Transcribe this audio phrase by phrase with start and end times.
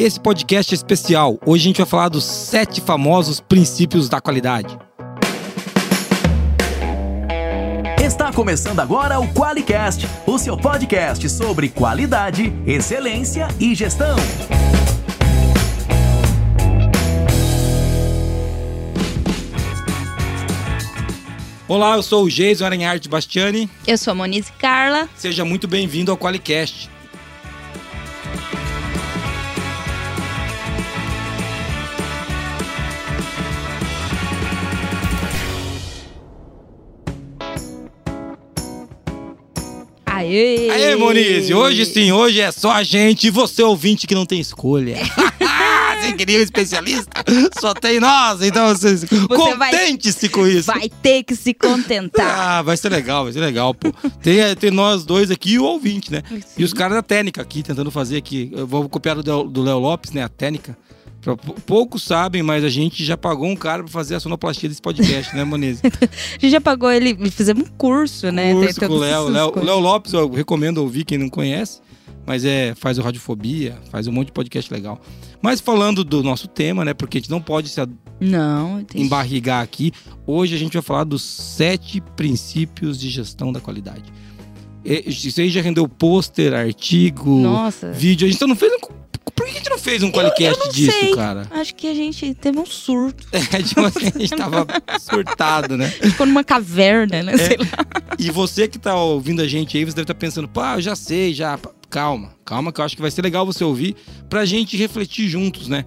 [0.00, 1.38] Esse podcast é especial.
[1.44, 4.78] Hoje a gente vai falar dos sete famosos princípios da qualidade.
[8.02, 14.16] Está começando agora o QualiCast, o seu podcast sobre qualidade, excelência e gestão.
[21.68, 23.68] Olá, eu sou o Geison Aranharte Bastiani.
[23.86, 25.10] Eu sou a Monize Carla.
[25.14, 26.88] Seja muito bem-vindo ao QualiCast.
[40.30, 40.70] Aê!
[40.70, 41.52] Aê, Monize!
[41.52, 44.96] Hoje sim, hoje é só a gente e você ouvinte que não tem escolha.
[46.00, 47.10] você queria um especialista?
[47.60, 48.94] Só tem nós, então você,
[49.26, 50.68] contente-se com isso.
[50.68, 52.58] Vai ter que se contentar.
[52.58, 53.92] Ah, vai ser legal, vai ser legal, pô.
[54.22, 56.22] Tem, é, tem nós dois aqui e o ouvinte, né?
[56.56, 58.52] E os caras da técnica aqui, tentando fazer aqui.
[58.52, 60.22] Eu vou copiar do Léo Lopes, né?
[60.22, 60.78] A técnica.
[61.66, 65.36] Poucos sabem, mas a gente já pagou um cara pra fazer a sonoplastia desse podcast,
[65.36, 65.82] né, Monize?
[65.84, 68.52] A gente já pagou ele, fizemos um curso, né?
[68.54, 69.28] curso com o Léo.
[69.28, 69.78] Léo.
[69.78, 71.80] Lopes, eu recomendo ouvir quem não conhece,
[72.26, 74.98] mas é faz o Radiofobia, faz um monte de podcast legal.
[75.42, 76.94] Mas falando do nosso tema, né?
[76.94, 77.80] Porque a gente não pode se
[78.18, 79.92] Não, embarrigar aqui.
[80.26, 84.04] Hoje a gente vai falar dos sete princípios de gestão da qualidade.
[84.84, 87.90] Isso aí já rendeu pôster, artigo, Nossa.
[87.92, 88.26] vídeo.
[88.26, 89.00] A gente não fez um.
[89.40, 90.10] Por que a gente não fez um
[90.58, 91.14] não disso, sei.
[91.14, 91.46] cara?
[91.50, 93.26] Acho que a gente teve um surto.
[93.32, 94.66] É, tipo assim, a gente tava
[95.00, 95.88] surtado, né?
[95.88, 97.32] Ficou numa caverna, né?
[97.32, 97.36] É.
[97.38, 97.66] Sei lá.
[98.18, 100.94] E você que tá ouvindo a gente aí, você deve estar pensando, pá, eu já
[100.94, 101.58] sei, já.
[101.88, 103.96] Calma, calma, que eu acho que vai ser legal você ouvir
[104.28, 105.84] pra gente refletir juntos, né?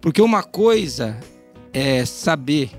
[0.00, 1.18] Porque uma coisa
[1.72, 2.70] é saber,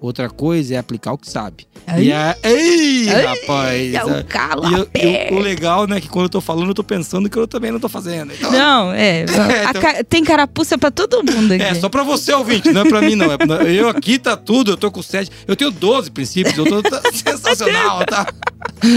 [0.00, 1.66] outra coisa é aplicar o que sabe.
[1.98, 2.36] E a...
[2.42, 3.94] Ei, Ai, rapaz!
[3.94, 4.62] É o calo
[4.94, 7.46] E eu- o legal, né, que quando eu tô falando, eu tô pensando que eu
[7.46, 8.32] também não tô fazendo.
[8.32, 9.24] Então, Não, é.
[9.66, 11.62] a então- ca- Tem carapuça pra todo mundo aqui.
[11.62, 13.30] É, só pra você, ouvinte, não é pra mim, não.
[13.32, 15.30] É pra- Eu aqui tá tudo, eu tô com sete.
[15.46, 18.26] Eu tenho 12 princípios, eu tô tá sensacional, tá?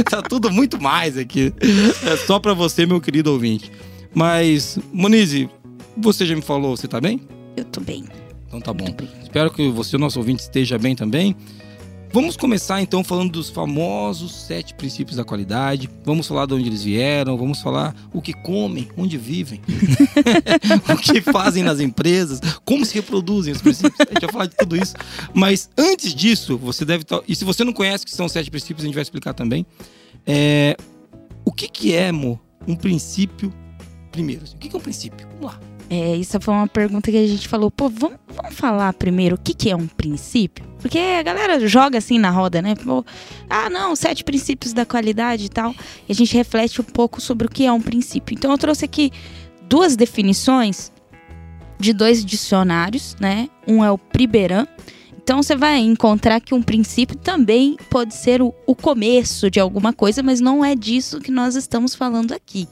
[0.09, 1.53] Tá tudo muito mais aqui.
[2.05, 3.71] É só pra você, meu querido ouvinte.
[4.13, 5.49] Mas, Monize,
[5.97, 7.21] você já me falou, você tá bem?
[7.57, 8.05] Eu tô bem.
[8.53, 8.85] Então tá bom.
[9.23, 11.35] Espero que você, nosso ouvinte, esteja bem também.
[12.11, 15.89] Vamos começar então falando dos famosos sete princípios da qualidade.
[16.05, 19.59] Vamos falar de onde eles vieram, vamos falar o que comem, onde vivem,
[20.87, 23.99] o que fazem nas empresas, como se reproduzem os princípios.
[24.01, 24.93] A gente vai falar de tudo isso.
[25.33, 27.21] Mas antes disso, você deve estar.
[27.27, 29.33] E se você não conhece o que são os sete princípios, a gente vai explicar
[29.33, 29.65] também.
[30.27, 30.77] É,
[31.43, 33.51] O que, que é, Mo, um princípio?
[34.11, 35.27] Primeiro, o que, que é um princípio?
[35.39, 35.72] Vamos lá.
[35.95, 39.37] É, isso foi uma pergunta que a gente falou, pô, vamos, vamos falar primeiro o
[39.37, 40.65] que, que é um princípio?
[40.79, 42.73] Porque a galera joga assim na roda, né?
[42.73, 43.05] Pô,
[43.47, 45.71] ah, não, sete princípios da qualidade e tal.
[46.09, 48.33] E a gente reflete um pouco sobre o que é um princípio.
[48.33, 49.11] Então eu trouxe aqui
[49.69, 50.91] duas definições
[51.79, 53.47] de dois dicionários, né?
[53.67, 54.65] Um é o Priberan.
[55.21, 59.93] Então você vai encontrar que um princípio também pode ser o, o começo de alguma
[59.93, 62.67] coisa, mas não é disso que nós estamos falando aqui.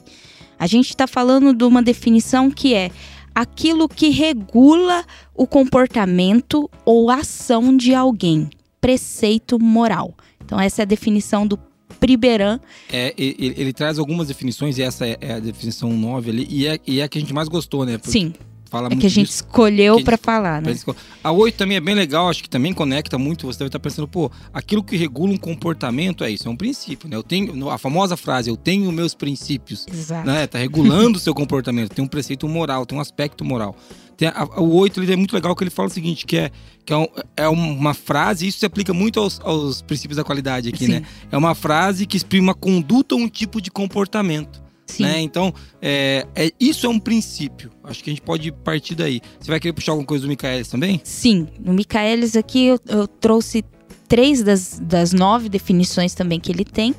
[0.58, 2.90] A gente está falando de uma definição que é
[3.34, 5.04] aquilo que regula
[5.34, 8.50] o comportamento ou ação de alguém,
[8.80, 10.14] preceito moral.
[10.44, 11.58] Então essa é a definição do
[12.00, 12.58] Priberan.
[12.92, 16.66] É, ele, ele traz algumas definições, e essa é, é a definição 9 ali, e
[16.66, 17.98] é, e é a que a gente mais gostou, né?
[17.98, 18.34] Porque Sim,
[18.72, 19.44] Fala é muito que a gente disso.
[19.44, 20.74] escolheu para falar, né?
[21.22, 23.46] A 8 também é bem legal, acho que também conecta muito.
[23.46, 27.06] Você deve estar pensando, pô, aquilo que regula um comportamento é isso, é um princípio,
[27.06, 27.14] né?
[27.14, 30.26] Eu tenho, a famosa frase, eu tenho meus princípios, Exato.
[30.26, 30.46] né?
[30.46, 33.76] Tá regulando o seu comportamento, tem um preceito moral, tem um aspecto moral.
[34.16, 36.38] Tem a- a- o 8 ele é muito legal que ele fala o seguinte, que
[36.38, 36.50] é,
[36.86, 40.70] que é, um- é uma frase, isso se aplica muito aos, aos princípios da qualidade
[40.70, 40.92] aqui, Sim.
[40.92, 41.02] né?
[41.30, 44.61] É uma frase que exprime uma conduta ou um tipo de comportamento.
[45.00, 45.20] Né?
[45.20, 47.70] Então, é, é- isso é um princípio.
[47.84, 49.20] Acho que a gente pode partir daí.
[49.40, 51.00] Você vai querer puxar alguma coisa do Michaelis também?
[51.04, 53.64] Sim, no Michaelis aqui eu, eu trouxe
[54.08, 56.94] três das, das nove definições também que ele tem.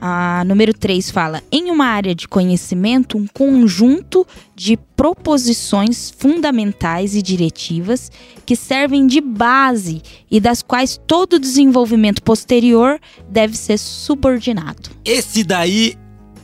[0.00, 7.22] A número 3 fala: em uma área de conhecimento, um conjunto de proposições fundamentais e
[7.22, 8.10] diretivas
[8.46, 14.90] que servem de base e das quais todo desenvolvimento posterior deve ser subordinado.
[15.04, 15.96] Esse daí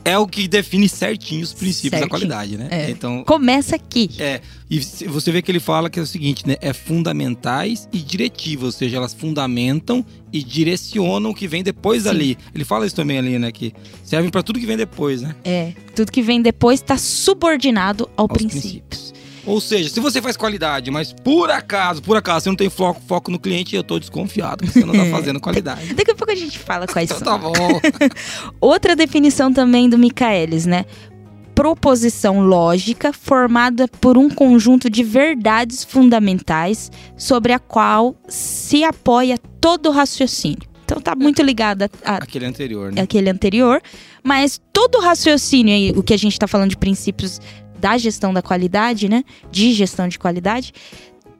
[0.05, 2.67] é o que define certinho os princípios da qualidade, né?
[2.69, 2.89] É.
[2.91, 4.09] Então, Começa aqui.
[4.19, 4.39] é.
[4.69, 6.55] E você vê que ele fala que é o seguinte, né?
[6.59, 10.03] É fundamentais e diretivas, ou seja, elas fundamentam
[10.33, 12.09] e direcionam o que vem depois Sim.
[12.09, 12.37] dali.
[12.53, 13.51] Ele fala isso também ali, né?
[13.51, 13.73] Que
[14.03, 15.35] servem pra tudo que vem depois, né?
[15.43, 18.81] É, tudo que vem depois está subordinado ao Aos princípio.
[18.89, 19.14] princípios.
[19.45, 23.01] Ou seja, se você faz qualidade, mas por acaso, por acaso, você não tem foco,
[23.07, 25.93] foco no cliente, eu tô desconfiado que você não tá fazendo qualidade.
[25.93, 27.27] Daqui a pouco a gente fala quais Então são.
[27.27, 27.53] tá bom.
[28.59, 30.85] Outra definição também do Michaelis, né?
[31.53, 39.87] proposição lógica formada por um conjunto de verdades fundamentais sobre a qual se apoia todo
[39.87, 40.59] o raciocínio.
[40.83, 43.01] Então tá muito ligada a, Aquele anterior, né?
[43.01, 43.81] aquele anterior,
[44.21, 47.39] mas todo o raciocínio aí, o que a gente está falando de princípios
[47.85, 49.23] da gestão da qualidade, né?
[49.51, 50.73] De gestão de qualidade,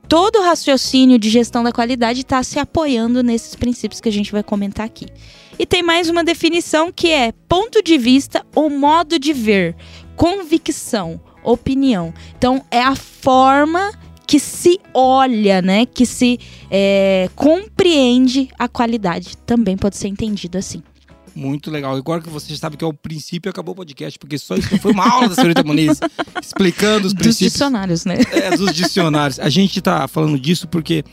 [0.08, 4.32] todo o raciocínio de gestão da qualidade está se apoiando nesses princípios que a gente
[4.32, 5.08] vai comentar aqui.
[5.58, 9.76] E tem mais uma definição que é ponto de vista ou modo de ver,
[10.16, 12.14] convicção, opinião.
[12.38, 13.92] Então é a forma
[14.28, 15.88] que se olha, né?
[15.88, 16.40] Que se
[16.70, 19.36] é, compreende a qualidade.
[19.48, 20.84] Também pode ser entendido assim.
[21.36, 21.94] Muito legal.
[21.96, 24.78] Agora que você já sabe que é o princípio, acabou o podcast, porque só isso
[24.80, 26.00] foi uma aula da senhorita Muniz,
[26.42, 27.52] explicando os Dos princípios.
[27.54, 28.16] dicionários, né?
[28.32, 29.40] É, dos dicionários.
[29.40, 31.04] A gente tá falando disso porque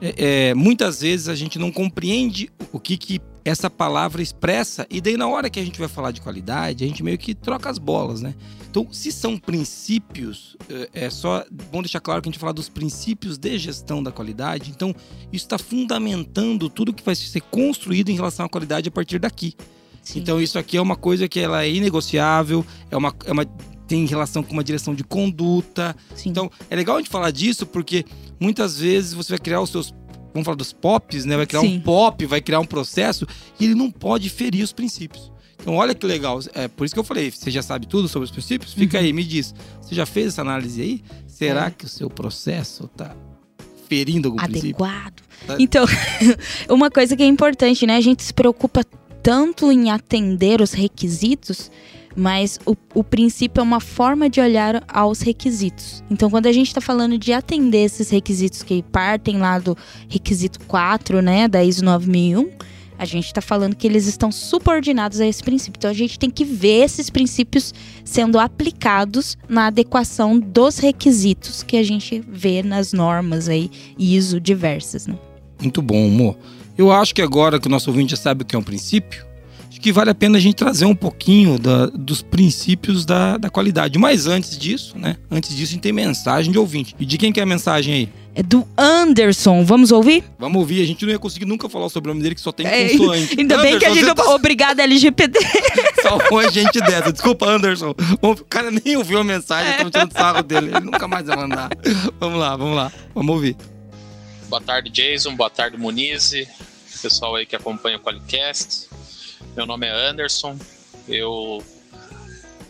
[0.00, 5.00] é, é, muitas vezes a gente não compreende o que, que essa palavra expressa, e
[5.00, 7.68] daí na hora que a gente vai falar de qualidade, a gente meio que troca
[7.70, 8.34] as bolas, né?
[8.70, 12.68] Então, se são princípios, é, é só bom deixar claro que a gente fala dos
[12.68, 14.70] princípios de gestão da qualidade.
[14.70, 14.94] Então,
[15.32, 19.54] isso está fundamentando tudo que vai ser construído em relação à qualidade a partir daqui.
[20.02, 20.20] Sim.
[20.20, 23.46] Então, isso aqui é uma coisa que ela é inegociável, é uma, é uma
[23.86, 26.28] tem relação com uma direção de conduta, Sim.
[26.28, 28.04] então, é legal a gente falar disso porque
[28.38, 29.94] muitas vezes você vai criar os seus.
[30.34, 31.36] Vamos falar dos pops, né?
[31.36, 31.76] Vai criar Sim.
[31.76, 33.26] um pop, vai criar um processo
[33.58, 35.32] e ele não pode ferir os princípios.
[35.60, 36.38] Então, olha que legal.
[36.54, 38.72] É por isso que eu falei, você já sabe tudo sobre os princípios?
[38.72, 39.04] Fica Uhum.
[39.04, 39.54] aí, me diz.
[39.80, 41.02] Você já fez essa análise aí?
[41.26, 41.70] Será É.
[41.70, 43.14] que o seu processo tá
[43.88, 44.84] ferindo algum princípio?
[44.84, 45.22] adequado.
[45.46, 45.56] Tá.
[45.58, 45.84] Então,
[46.68, 47.96] uma coisa que é importante, né?
[47.96, 48.84] A gente se preocupa
[49.22, 51.70] tanto em atender os requisitos,
[52.16, 56.02] mas o, o princípio é uma forma de olhar aos requisitos.
[56.10, 59.76] Então, quando a gente está falando de atender esses requisitos que partem lá do
[60.08, 62.50] requisito 4, né, da ISO 9001,
[62.98, 65.78] a gente está falando que eles estão subordinados a esse princípio.
[65.78, 67.72] Então, a gente tem que ver esses princípios
[68.04, 75.06] sendo aplicados na adequação dos requisitos que a gente vê nas normas aí ISO diversas,
[75.06, 75.16] né?
[75.60, 76.36] Muito bom, amor.
[76.76, 79.26] Eu acho que agora que o nosso ouvinte já sabe o que é um princípio,
[79.78, 83.48] acho que vale a pena a gente trazer um pouquinho da- dos princípios da, da
[83.48, 83.96] qualidade.
[83.96, 85.16] Mas antes disso, né?
[85.30, 86.96] Antes disso, a gente tem mensagem de ouvinte.
[86.98, 88.08] E de quem que é a mensagem aí?
[88.34, 89.64] É do Anderson.
[89.64, 90.24] Vamos ouvir?
[90.38, 92.66] Vamos ouvir, a gente não ia conseguir nunca falar o sobrenome dele, que só tem
[92.66, 93.36] É, consoante.
[93.38, 94.16] Ainda bem que a Anderson, gente.
[94.16, 95.38] tá- Obrigada, LGBT.
[96.02, 97.12] salvou a gente dessa.
[97.12, 97.94] Desculpa, Anderson.
[98.20, 100.68] O cara nem ouviu a mensagem, estamos tirando sarro dele.
[100.74, 101.70] Ele nunca mais vai mandar.
[102.18, 102.92] Vamos lá, vamos lá.
[103.14, 103.56] Vamos ouvir.
[104.48, 105.34] Boa tarde, Jason.
[105.36, 106.32] Boa tarde, Muniz.
[107.02, 108.88] Pessoal aí que acompanha o Qualicast.
[109.58, 110.56] Meu nome é Anderson.
[111.08, 111.60] Eu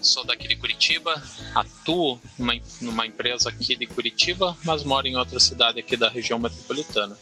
[0.01, 1.23] sou daqui de Curitiba.
[1.55, 6.39] Atuo numa, numa empresa aqui de Curitiba, mas moro em outra cidade aqui da região
[6.39, 7.15] metropolitana.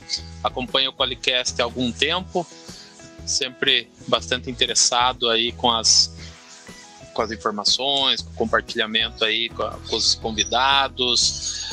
[0.45, 2.47] Acompanho o Qualicast há algum tempo.
[3.27, 6.15] Sempre bastante interessado aí com as
[7.13, 11.65] com as informações, com o compartilhamento aí com, a- com os convidados,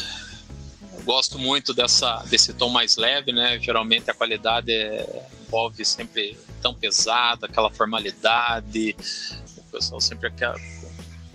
[1.03, 3.59] gosto muito dessa desse tom mais leve, né?
[3.59, 8.95] Geralmente a qualidade é- envolve sempre tão pesada, aquela formalidade,
[9.57, 10.55] o pessoal sempre aquela,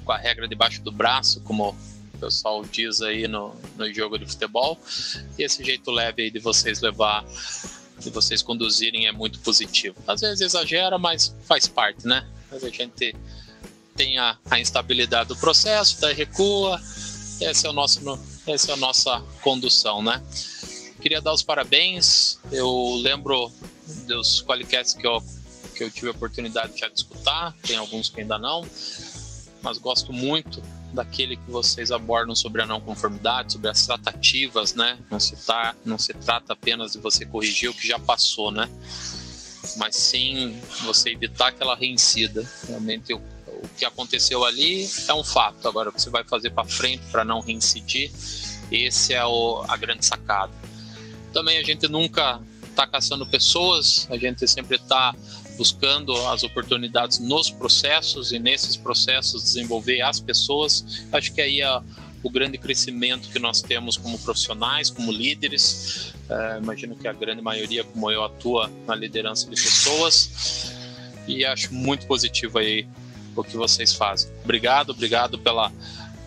[0.05, 1.77] com a regra debaixo do braço, como
[2.15, 4.81] o pessoal diz aí no, no jogo de futebol.
[5.39, 7.27] E esse jeito leve aí de vocês levar,
[7.99, 9.97] de vocês conduzirem é muito positivo.
[10.07, 12.27] Às vezes exagera, mas faz parte, né?
[12.51, 13.15] Mas a gente
[13.95, 16.81] tem a, a instabilidade do processo, daí recua.
[17.41, 18.01] Esse é o nosso
[18.47, 20.23] essa é a nossa condução, né?
[21.03, 22.39] Queria dar os parabéns.
[22.51, 23.53] Eu lembro
[24.07, 25.23] dos qualicasts que eu,
[25.75, 28.67] que eu tive a oportunidade de já de escutar, tem alguns que ainda não,
[29.63, 34.99] mas gosto muito daquele que vocês abordam sobre a não conformidade, sobre as tratativas, né?
[35.11, 38.69] Não se, tá, não se trata apenas de você corrigir o que já passou, né?
[39.77, 42.49] Mas sim você evitar aquela reincida.
[42.67, 45.69] Realmente o, o que aconteceu ali é um fato.
[45.69, 48.11] Agora o que você vai fazer para frente para não reincidir,
[48.71, 50.53] esse é o, a grande sacada.
[51.33, 52.41] Também a gente nunca
[52.79, 55.13] está caçando pessoas, a gente sempre está
[55.57, 61.05] buscando as oportunidades nos processos e nesses processos desenvolver as pessoas.
[61.11, 61.81] Acho que aí é
[62.23, 66.15] o grande crescimento que nós temos como profissionais, como líderes.
[66.31, 70.73] É, imagino que a grande maioria, como eu, atua na liderança de pessoas
[71.27, 72.87] e acho muito positivo aí
[73.35, 74.31] o que vocês fazem.
[74.45, 75.73] Obrigado, obrigado pela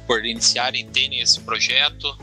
[0.06, 2.14] por iniciarem e terem esse projeto.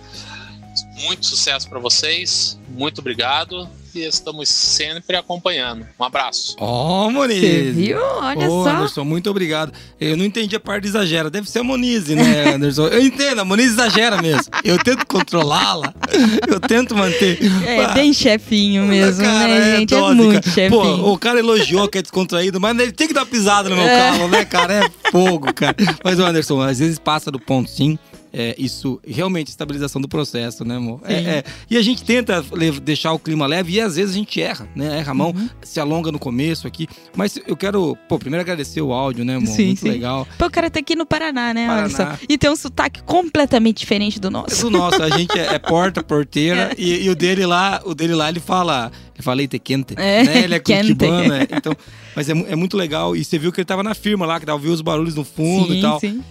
[1.04, 5.87] Muito sucesso para vocês, muito obrigado e estamos sempre acompanhando.
[5.99, 6.57] Um abraço.
[6.61, 7.40] Ó, oh, Moniz.
[7.40, 7.99] Você viu?
[8.00, 8.71] Olha Ô, só.
[8.71, 9.73] Anderson, muito obrigado.
[10.00, 11.28] Eu não entendi a parte de exagera.
[11.31, 12.87] Deve ser a Monize, né, Anderson?
[12.88, 14.45] Eu entendo, a Moniz exagera mesmo.
[14.64, 15.93] Eu tento controlá-la.
[16.49, 17.38] Eu tento manter.
[17.67, 19.95] É Ah, bem chefinho mesmo, cara, né, gente?
[19.95, 20.55] É dose, muito cara.
[20.55, 20.81] chefinho.
[20.81, 23.85] Pô, o cara elogiou que é descontraído, mas ele tem que dar pisada no meu
[23.87, 23.97] É.
[23.97, 24.75] carro, né, cara?
[24.87, 25.76] É fogo, cara.
[26.05, 27.99] Mas, Anderson, às vezes passa do ponto, sim.
[28.40, 31.00] É, isso realmente estabilização do processo, né, amor?
[31.04, 31.45] É, é.
[31.68, 32.40] E a gente tenta
[32.85, 34.99] deixar o clima leve e às vezes a gente erra, né?
[35.00, 35.49] Erra a mão, Uhum.
[35.61, 36.87] se alonga no começo aqui.
[37.16, 39.49] Mas eu quero, pô, primeiro agradecer o áudio, né, amor?
[39.49, 39.88] Sim, Muito sim.
[39.90, 40.25] legal.
[40.38, 41.62] Pô, o cara tá aqui no Paraná, né?
[41.68, 42.16] Olha Paraná.
[42.16, 42.25] só.
[42.28, 44.62] E tem um sotaque completamente diferente do É nosso.
[44.62, 48.14] do nosso, a gente é, é porta, porteira, e, e o dele lá, o dele
[48.14, 50.45] lá, ele fala, ele fala leite quente, É, né?
[50.45, 51.49] Ele é curitibano, é.
[51.50, 51.75] Então,
[52.14, 54.47] mas é, é muito legal, e você viu que ele tava na firma lá, que
[54.47, 55.99] dava ouviu os barulhos no fundo sim, e tal.
[55.99, 56.23] sim.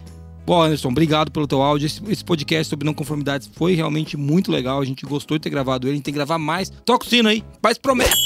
[0.48, 1.88] Bom, Anderson, obrigado pelo teu áudio.
[1.88, 4.80] Esse, esse podcast sobre não conformidades foi realmente muito legal.
[4.80, 5.92] A gente gostou de ter gravado ele.
[5.92, 6.70] A gente tem que gravar mais.
[6.86, 8.18] Toca o sino aí, faz promessas.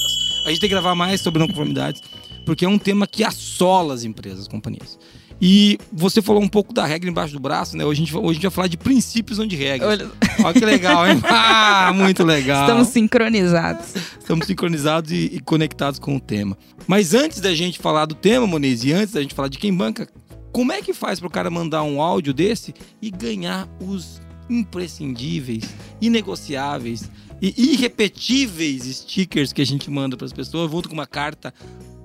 [0.46, 2.00] A gente tem que gravar mais sobre não conformidades,
[2.46, 5.00] porque é um tema que assola as empresas, as companhias.
[5.42, 7.84] E você falou um pouco da regra embaixo do braço, né?
[7.84, 9.90] Hoje a gente, hoje a gente vai falar de princípios, não de regras.
[9.90, 10.12] Olha,
[10.44, 11.20] Olha que legal, hein?
[11.28, 12.62] Ah, muito legal.
[12.68, 13.96] estamos sincronizados.
[14.20, 16.56] Estamos sincronizados e, e conectados com o tema.
[16.86, 19.74] Mas antes da gente falar do tema, Moniz, e antes da gente falar de quem
[19.74, 20.08] banca,
[20.52, 25.64] como é que faz para o cara mandar um áudio desse e ganhar os imprescindíveis,
[26.02, 27.10] inegociáveis
[27.42, 31.54] e irrepetíveis stickers que a gente manda para as pessoas, junto com uma carta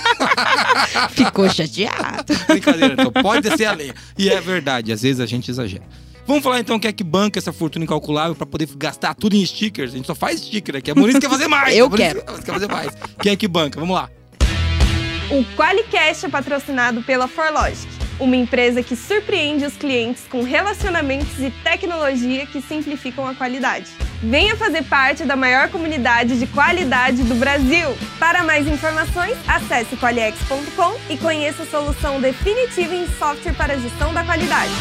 [1.10, 2.34] Ficou chateado.
[2.48, 3.94] Brincadeira, então pode descer a lenha.
[4.16, 5.82] E é verdade, às vezes a gente exagera.
[6.26, 9.44] Vamos falar então quem é que banca essa fortuna incalculável para poder gastar tudo em
[9.44, 9.92] stickers.
[9.92, 10.90] A gente só faz sticker aqui.
[10.90, 11.76] A Moniz quer fazer mais.
[11.76, 12.22] Eu quero.
[12.22, 12.92] Quer fazer mais.
[13.20, 13.78] Quem é que banca?
[13.78, 14.08] Vamos lá.
[15.30, 21.50] O Qualicast é patrocinado pela Forlogic, uma empresa que surpreende os clientes com relacionamentos e
[21.62, 23.86] tecnologia que simplificam a qualidade.
[24.22, 27.96] Venha fazer parte da maior comunidade de qualidade do Brasil.
[28.18, 34.24] Para mais informações, acesse qualiex.com e conheça a solução definitiva em software para gestão da
[34.24, 34.72] qualidade.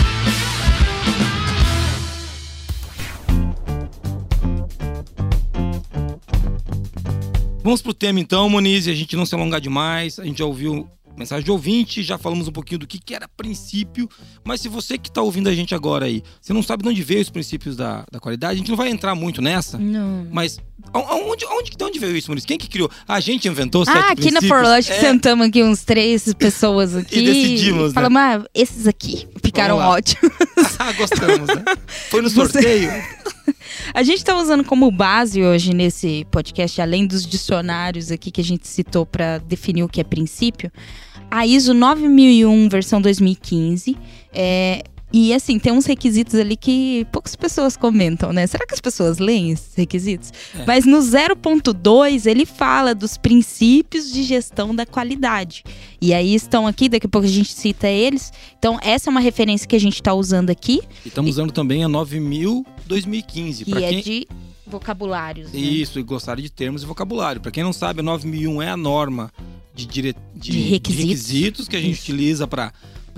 [7.63, 10.19] Vamos pro tema então, Moniz, a gente não se alongar demais.
[10.19, 10.85] A gente já ouviu
[11.17, 14.09] mensagem de ouvinte, já falamos um pouquinho do que, que era princípio.
[14.43, 17.03] Mas se você que tá ouvindo a gente agora aí, você não sabe de onde
[17.03, 19.77] veio os princípios da, da qualidade, a gente não vai entrar muito nessa.
[19.77, 20.27] Não.
[20.31, 20.59] Mas
[20.91, 22.45] aonde, aonde, de onde veio isso, Moniz?
[22.45, 22.89] Quem que criou?
[23.07, 24.41] A gente inventou sete Ah, aqui na?
[24.41, 24.99] Forlogic É.
[24.99, 27.21] sentamos aqui uns três pessoas aqui.
[27.23, 27.93] decidimos, né?
[27.93, 30.33] Falamos, ah, esses aqui ficaram ótimos.
[30.79, 31.63] Ah, gostamos, né?
[32.09, 32.91] Foi no Você- sorteio.
[33.93, 38.43] A gente está usando como base hoje nesse podcast, além dos dicionários aqui que a
[38.43, 40.71] gente citou para definir o que é princípio,
[41.31, 43.97] a ISO 9001 versão 2015.
[44.31, 48.47] É, e assim, tem uns requisitos ali que poucas pessoas comentam, né?
[48.47, 50.31] Será que as pessoas leem esses requisitos?
[50.57, 50.65] É.
[50.65, 55.63] Mas no 0.2 ele fala dos princípios de gestão da qualidade.
[56.01, 58.33] E aí estão aqui, daqui a pouco a gente cita eles.
[58.57, 61.83] Então, essa é uma referência que a gente está usando aqui, E estamos usando também
[61.83, 63.65] a 9000 2015.
[63.65, 64.01] que é quem...
[64.01, 64.27] de
[64.65, 65.51] vocabulários.
[65.53, 65.59] né?
[65.59, 67.39] Isso, e gostaram de termos e vocabulário.
[67.39, 69.31] Para quem não sabe, a 9001 é a norma
[69.75, 70.15] de, dire...
[70.35, 71.05] de, De requisitos.
[71.05, 72.01] requisitos que a gente Isso.
[72.11, 72.73] utiliza para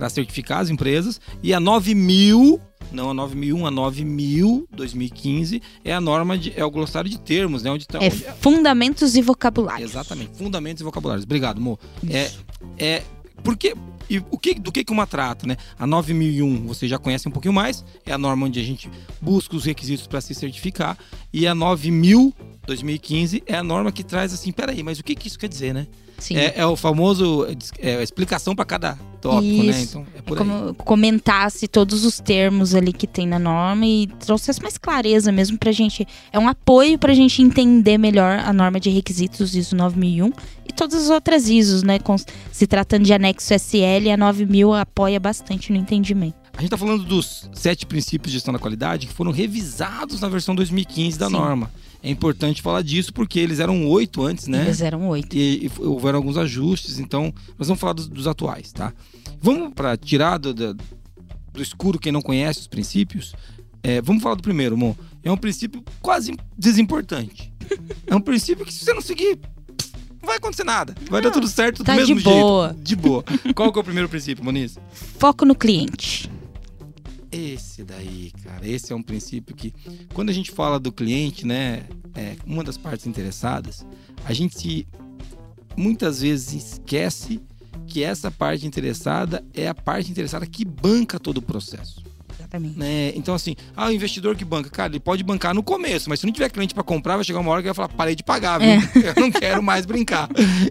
[0.09, 1.19] certificar as empresas.
[1.41, 2.59] E a 9000,
[2.91, 7.63] não a 9001, a 9000 2015 é a norma, de, é o glossário de termos,
[7.63, 7.71] né?
[7.71, 9.91] Onde tá, É onde- fundamentos e vocabulários.
[9.91, 11.23] Exatamente, fundamentos e vocabulários.
[11.25, 11.79] Obrigado, Mo.
[12.09, 12.31] É,
[12.77, 13.03] é
[13.43, 13.75] porque
[14.07, 15.57] e o que, do que que uma trata, né?
[15.79, 18.87] A 9001 você já conhece um pouquinho mais, é a norma onde a gente
[19.19, 20.95] busca os requisitos para se certificar,
[21.33, 22.33] e a 9000
[22.67, 25.73] 2015 é a norma que traz assim, peraí, mas o que que isso quer dizer,
[25.73, 25.87] né?
[26.31, 27.45] É, é o famoso
[27.79, 29.69] é, a explicação para cada tópico, né?
[29.81, 29.99] Isso.
[29.99, 30.45] Então é É por aí.
[30.47, 35.57] como comentasse todos os termos ali que tem na norma e trouxesse mais clareza mesmo
[35.57, 36.07] pra gente.
[36.31, 40.31] É um apoio pra gente entender melhor a norma de requisitos ISO 9001
[40.67, 41.99] e todas as outras ISOs, né?
[41.99, 42.15] Com-
[42.51, 46.35] se tratando de anexo SL, a 9000 apoia bastante no entendimento.
[46.57, 50.29] A gente tá falando dos sete princípios de gestão da qualidade que foram revisados na
[50.29, 51.33] versão 2015 da Sim.
[51.33, 51.69] norma.
[52.05, 54.61] É importante falar disso porque eles eram oito antes, né?
[54.61, 55.35] Eles eram oito.
[55.35, 58.93] e, e houveram alguns ajustes, então nós vamos falar dos, dos atuais, tá?
[59.41, 63.33] Vamos para tirar do, do, do escuro quem não conhece os princípios.
[63.81, 64.95] é, vamos falar do primeiro, Mo.
[65.23, 67.51] É um princípio quase desimportante.
[68.05, 69.39] é um princípio que se você não seguir,
[70.21, 70.93] não vai acontecer nada.
[71.09, 72.39] Vai dar tudo certo do tá mesmo de jeito.
[72.39, 72.75] boa.
[72.79, 73.23] De boa.
[73.55, 74.77] Qual que é o primeiro princípio, Moniz?
[75.17, 76.29] Foco no cliente.
[77.35, 79.73] Esse daí, cara, esse é um princípio que,
[80.13, 81.83] quando a gente fala do cliente, né,
[82.15, 83.85] é, uma das partes interessadas,
[84.25, 84.87] a gente
[85.75, 87.41] muitas vezes esquece
[87.87, 92.03] que essa parte interessada é a parte interessada que banca todo o processo.
[92.37, 92.77] Exatamente.
[92.77, 93.11] Né?
[93.15, 96.25] Então, assim, ah, o investidor que banca, cara, ele pode bancar no começo, mas se
[96.25, 98.59] não tiver cliente para comprar, vai chegar uma hora que vai falar, parei de pagar,
[98.59, 98.79] viu?
[99.03, 100.29] Eu não quero mais brincar.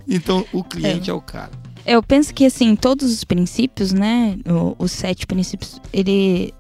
[0.09, 1.63] Então, o cliente é, é o cara.
[1.87, 4.37] Eu penso que, assim, todos os princípios, né,
[4.79, 6.53] os sete princípios, ele.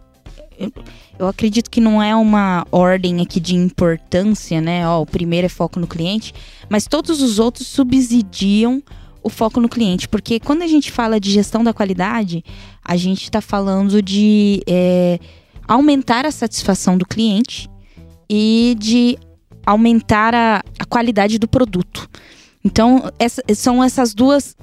[1.18, 4.86] Eu acredito que não é uma ordem aqui de importância, né?
[4.88, 6.32] Ó, o primeiro é foco no cliente,
[6.68, 8.82] mas todos os outros subsidiam
[9.22, 12.44] o foco no cliente, porque quando a gente fala de gestão da qualidade,
[12.84, 15.18] a gente está falando de é,
[15.66, 17.68] aumentar a satisfação do cliente
[18.28, 19.16] e de
[19.64, 22.08] aumentar a, a qualidade do produto.
[22.62, 24.54] Então, essa- são essas duas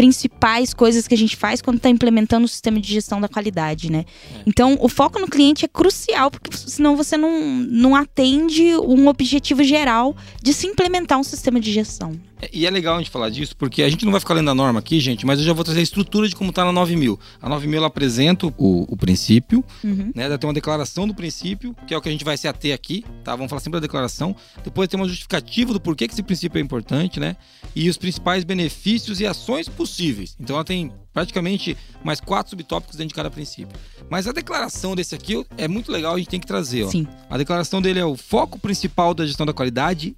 [0.00, 3.92] principais coisas que a gente faz quando está implementando o sistema de gestão da qualidade,
[3.92, 4.06] né?
[4.46, 9.62] Então, o foco no cliente é crucial, porque senão você não, não atende um objetivo
[9.62, 12.18] geral de se implementar um sistema de gestão.
[12.42, 14.50] É, E é legal a gente falar disso, porque a gente não vai ficar lendo
[14.50, 16.72] a norma aqui, gente, mas eu já vou trazer a estrutura de como tá na
[16.72, 17.18] 9000.
[17.40, 18.52] A 9000 ela apresenta o,
[18.88, 20.10] o princípio, Uhum.
[20.14, 20.24] né?
[20.24, 22.74] Ela tem uma declaração do princípio, que é o que a gente vai se ater
[22.74, 23.34] aqui, tá?
[23.36, 24.34] Vamos falar sempre da declaração.
[24.64, 27.36] Depois tem uma justificativa do porquê que esse princípio é importante, né?
[27.74, 30.36] E os principais benefícios e ações possíveis.
[30.40, 33.76] Então ela tem praticamente mais quatro subtópicos dentro de cada princípio.
[34.08, 36.88] Mas a declaração desse aqui é muito legal, a gente tem que trazer, ó.
[36.88, 37.06] Sim.
[37.28, 40.16] A declaração dele é o foco principal da gestão da qualidade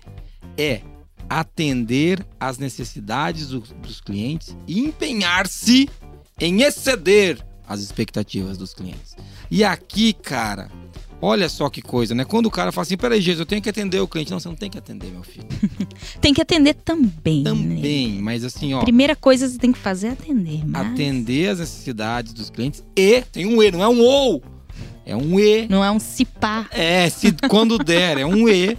[0.56, 0.80] é
[1.40, 5.88] atender às necessidades do- dos clientes e empenhar-se
[6.40, 9.14] em exceder as expectativas dos clientes.
[9.50, 10.70] E aqui, cara,
[11.20, 12.24] olha só que coisa, né?
[12.24, 14.30] Quando o cara fala assim, peraí, Jesus, eu tenho que atender o cliente.
[14.30, 15.46] Não, você não tem que atender, meu filho.
[16.20, 17.42] Tem que atender também.
[17.42, 17.50] Né?
[17.50, 20.62] Também, mas assim, ó, Primeira coisa que você tem que fazer é atender.
[20.66, 24.42] Mas atender as necessidades dos clientes e, tem um E, não é um OU,
[25.04, 25.66] é um E.
[25.68, 26.68] Não é um cipar.
[26.70, 28.76] É, se quando der, é um E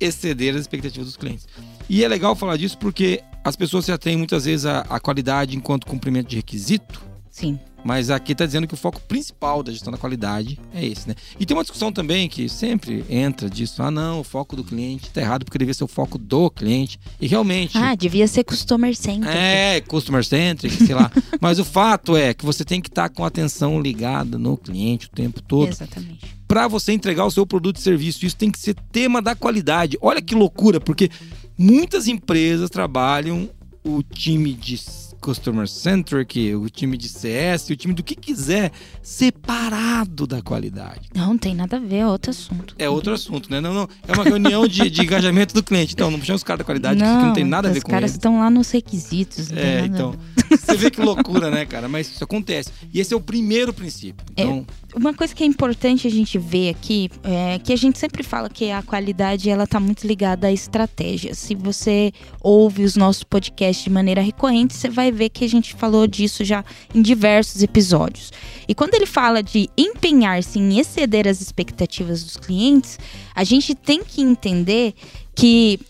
[0.00, 1.46] exceder as expectativas dos clientes.
[1.88, 5.86] E é legal falar disso porque as pessoas se atêm muitas vezes à qualidade enquanto
[5.86, 7.58] cumprimento de requisito, Sim.
[7.84, 11.14] mas aqui está dizendo que o foco principal da gestão da qualidade é esse, né?
[11.38, 15.08] E tem uma discussão também que sempre entra disso, ah não, o foco do cliente
[15.08, 16.98] está errado porque devia ser o foco do cliente.
[17.20, 17.76] E realmente...
[17.76, 19.28] Ah, devia ser customer center.
[19.28, 21.12] É, customer centric, sei lá.
[21.38, 25.06] Mas o fato é que você tem que estar com a atenção ligada no cliente
[25.08, 26.34] o tempo todo Exatamente.
[26.48, 28.24] para você entregar o seu produto e serviço.
[28.24, 29.98] Isso tem que ser tema da qualidade.
[30.00, 31.10] Olha que loucura, porque
[31.56, 33.48] muitas empresas trabalham
[33.84, 34.78] o time de
[35.20, 38.70] customer centric, o time de CS, o time do que quiser,
[39.02, 41.08] separado da qualidade.
[41.14, 42.74] Não, não tem nada a ver, é outro assunto.
[42.78, 43.58] É outro assunto, né?
[43.58, 43.88] Não, não.
[44.06, 45.94] É uma reunião de, de engajamento do cliente.
[45.94, 47.90] Então, não puxamos os caras da qualidade, porque não tem nada a ver os com
[47.90, 48.16] caras eles.
[48.16, 49.50] estão lá nos requisitos.
[49.50, 50.14] Não É, então.
[50.50, 51.88] Você vê que loucura, né, cara?
[51.88, 52.70] Mas isso acontece.
[52.92, 54.24] E esse é o primeiro princípio.
[54.32, 58.22] Então, Uma coisa que é importante a gente ver aqui é que a gente sempre
[58.22, 61.34] fala que a qualidade ela tá muito ligada à estratégia.
[61.34, 65.74] Se você ouve os nossos podcasts de maneira recorrente, você vai ver que a gente
[65.74, 68.32] falou disso já em diversos episódios.
[68.68, 72.96] E quando ele fala de empenhar-se em exceder as expectativas dos clientes,
[73.34, 74.94] a gente tem que entender
[75.34, 75.80] que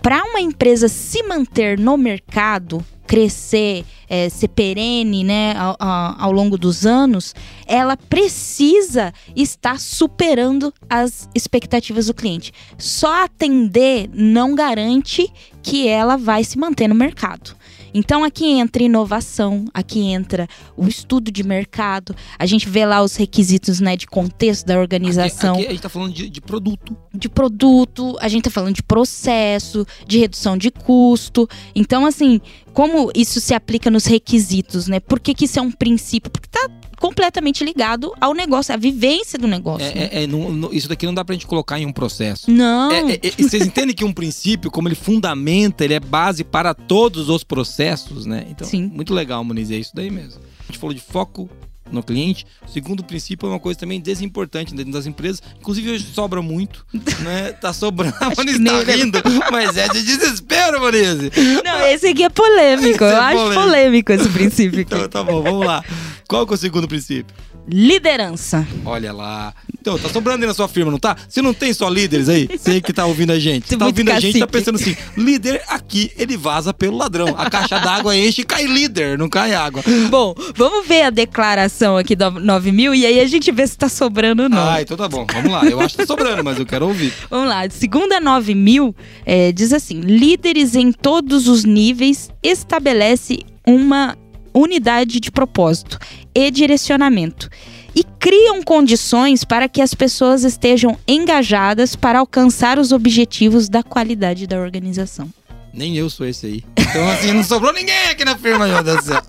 [0.00, 6.56] para uma empresa se manter no mercado, crescer, é, ser perene, né, ao, ao- longo
[6.56, 7.34] dos anos,
[7.66, 12.52] ela precisa estar superando as expectativas do cliente.
[12.78, 15.30] Só atender não garante
[15.62, 17.54] que ela vai se manter no mercado.
[17.94, 23.16] Então aqui entra inovação, aqui entra o estudo de mercado, a gente vê lá os
[23.16, 26.96] requisitos né, de contexto da organização aqui, aqui a gente tá falando de, de produto.
[27.12, 31.46] de produto, a gente tá falando de processo, de redução de custo.
[31.74, 32.40] Então, assim,
[32.72, 35.00] como isso se aplica nos requisitos, né?
[35.00, 36.30] Por que, que isso é um princípio?
[36.30, 39.86] Porque tá completamente ligado ao negócio, à vivência do negócio.
[39.94, 40.08] né?
[40.12, 42.48] É, é, é, não- não- isso daqui não dá pra gente colocar em um processo.
[42.50, 46.44] Não, É, é, é, vocês entendem que um princípio, como ele fundamenta, ele é base
[46.44, 48.46] para todos os processos, né?
[48.48, 48.90] Então, Sim.
[48.94, 50.40] muito legal, Muniz, é isso daí mesmo.
[50.60, 51.50] A gente falou de foco
[51.92, 52.46] no cliente.
[52.66, 55.42] O segundo princípio é uma coisa também desimportante dentro das empresas.
[55.60, 56.84] Inclusive, hoje sobra muito,
[57.20, 57.52] né?
[57.52, 58.14] Tá sobrando.
[58.20, 61.18] A que tá rindo, mas é de desespero, Muniz.
[61.64, 63.04] não, esse aqui é polêmico.
[63.04, 63.60] Esse é Eu acho polêmico.
[63.62, 64.94] polêmico esse princípio aqui.
[64.94, 65.84] Então, tá bom, vamos lá.
[66.28, 67.34] Qual que é o segundo princípio?
[67.68, 68.66] Liderança.
[68.84, 69.54] Olha lá.
[69.80, 71.16] Então, tá sobrando aí na sua firma, não tá?
[71.28, 72.48] Você não tem só líderes aí?
[72.56, 73.68] Você que tá ouvindo a gente.
[73.68, 74.52] Você tá ouvindo a gente, tá cacique.
[74.52, 77.34] pensando assim: líder aqui, ele vaza pelo ladrão.
[77.36, 79.82] A caixa d'água enche e cai líder, não cai água.
[80.08, 83.76] Bom, vamos ver a declaração aqui do 9 mil e aí a gente vê se
[83.76, 84.68] tá sobrando ou não.
[84.68, 85.26] Ah, então tá bom.
[85.32, 85.64] Vamos lá.
[85.64, 87.12] Eu acho que tá sobrando, mas eu quero ouvir.
[87.28, 88.94] Vamos lá, segunda 9 mil,
[89.26, 94.16] é, diz assim: líderes em todos os níveis estabelece uma
[94.54, 95.98] unidade de propósito
[96.34, 97.48] e direcionamento.
[97.94, 104.46] e criam condições para que as pessoas estejam engajadas para alcançar os objetivos da qualidade
[104.46, 105.28] da organização.
[105.74, 106.64] Nem eu sou esse aí.
[106.76, 109.22] Então, assim, não sobrou ninguém aqui na firma, meu Deus do céu.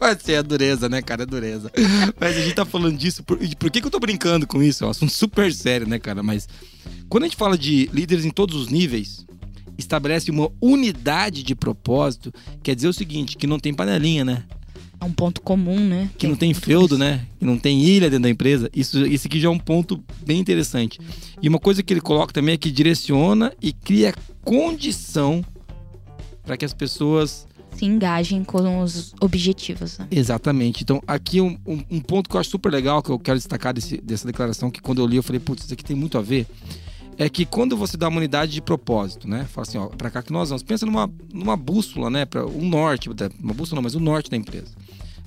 [0.00, 1.22] Assim, é dureza, né, cara?
[1.22, 1.70] É dureza.
[2.18, 3.22] Mas a gente tá falando disso.
[3.22, 4.82] Por, por que, que eu tô brincando com isso?
[4.82, 6.22] É um assunto super sério, né, cara?
[6.22, 6.48] Mas
[7.08, 9.24] quando a gente fala de líderes em todos os níveis,
[9.78, 14.42] estabelece uma unidade de propósito, quer dizer o seguinte, que não tem panelinha, né?
[15.00, 16.10] É um ponto comum, né?
[16.18, 17.24] Que não tem feudo, né?
[17.38, 18.68] Que não tem ilha dentro da empresa.
[18.74, 20.98] Isso, isso aqui já é um ponto bem interessante.
[21.40, 25.44] E uma coisa que ele coloca também é que direciona e cria condição
[26.42, 29.98] para que as pessoas se engajem com os objetivos.
[29.98, 30.08] Né?
[30.10, 30.82] Exatamente.
[30.82, 33.72] Então, aqui um, um, um, ponto que eu acho super legal, que eu quero destacar
[33.72, 36.22] desse, dessa declaração, que quando eu li, eu falei, putz, isso aqui tem muito a
[36.22, 36.46] ver.
[37.16, 39.44] É que quando você dá uma unidade de propósito, né?
[39.44, 40.62] Fala assim, ó, pra cá que nós vamos.
[40.62, 42.24] Pensa numa, numa bússola, né?
[42.24, 44.72] Para um norte, uma bússola não, mas o norte da empresa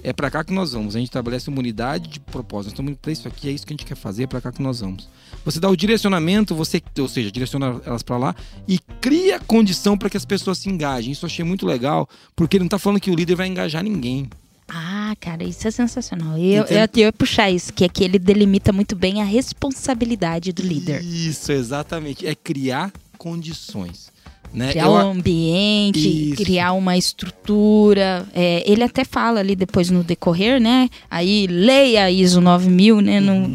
[0.04, 0.96] é para cá que nós vamos.
[0.96, 2.68] A gente estabelece uma unidade de propósito.
[2.68, 4.42] Nós estamos indo para isso aqui, é isso que a gente quer fazer, é para
[4.42, 5.08] cá que nós vamos.
[5.46, 8.36] Você dá o direcionamento, você, ou seja, direciona elas para lá
[8.68, 11.12] e cria condição para que as pessoas se engajem.
[11.12, 13.84] Isso eu achei muito legal, porque ele não está falando que o líder vai engajar
[13.84, 14.30] ninguém.
[14.68, 16.38] Ah, cara, isso é sensacional.
[16.38, 20.62] Eu, eu, eu ia puxar isso, que aqui ele delimita muito bem a responsabilidade do
[20.62, 21.04] líder.
[21.04, 22.26] Isso, exatamente.
[22.26, 24.11] É criar condições.
[24.54, 24.72] Né?
[24.72, 24.92] Criar eu...
[24.92, 26.36] um ambiente, Isso.
[26.44, 28.26] criar uma estrutura.
[28.34, 30.90] É, ele até fala ali depois no decorrer, né?
[31.10, 33.20] Aí leia ISO 9000, né?
[33.20, 33.26] Uhum.
[33.26, 33.52] Não,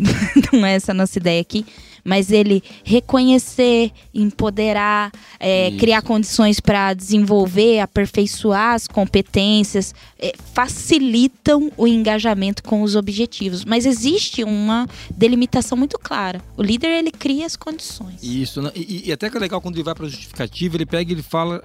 [0.61, 1.67] não é essa nossa ideia aqui
[2.07, 11.87] mas ele reconhecer, empoderar, é, criar condições para desenvolver, aperfeiçoar as competências, é, facilitam o
[11.87, 13.65] engajamento com os objetivos.
[13.65, 16.41] Mas existe uma delimitação muito clara.
[16.57, 18.23] O líder ele cria as condições.
[18.23, 21.11] Isso, e, e até que é legal quando ele vai para a justificativa, ele pega
[21.11, 21.61] e ele fala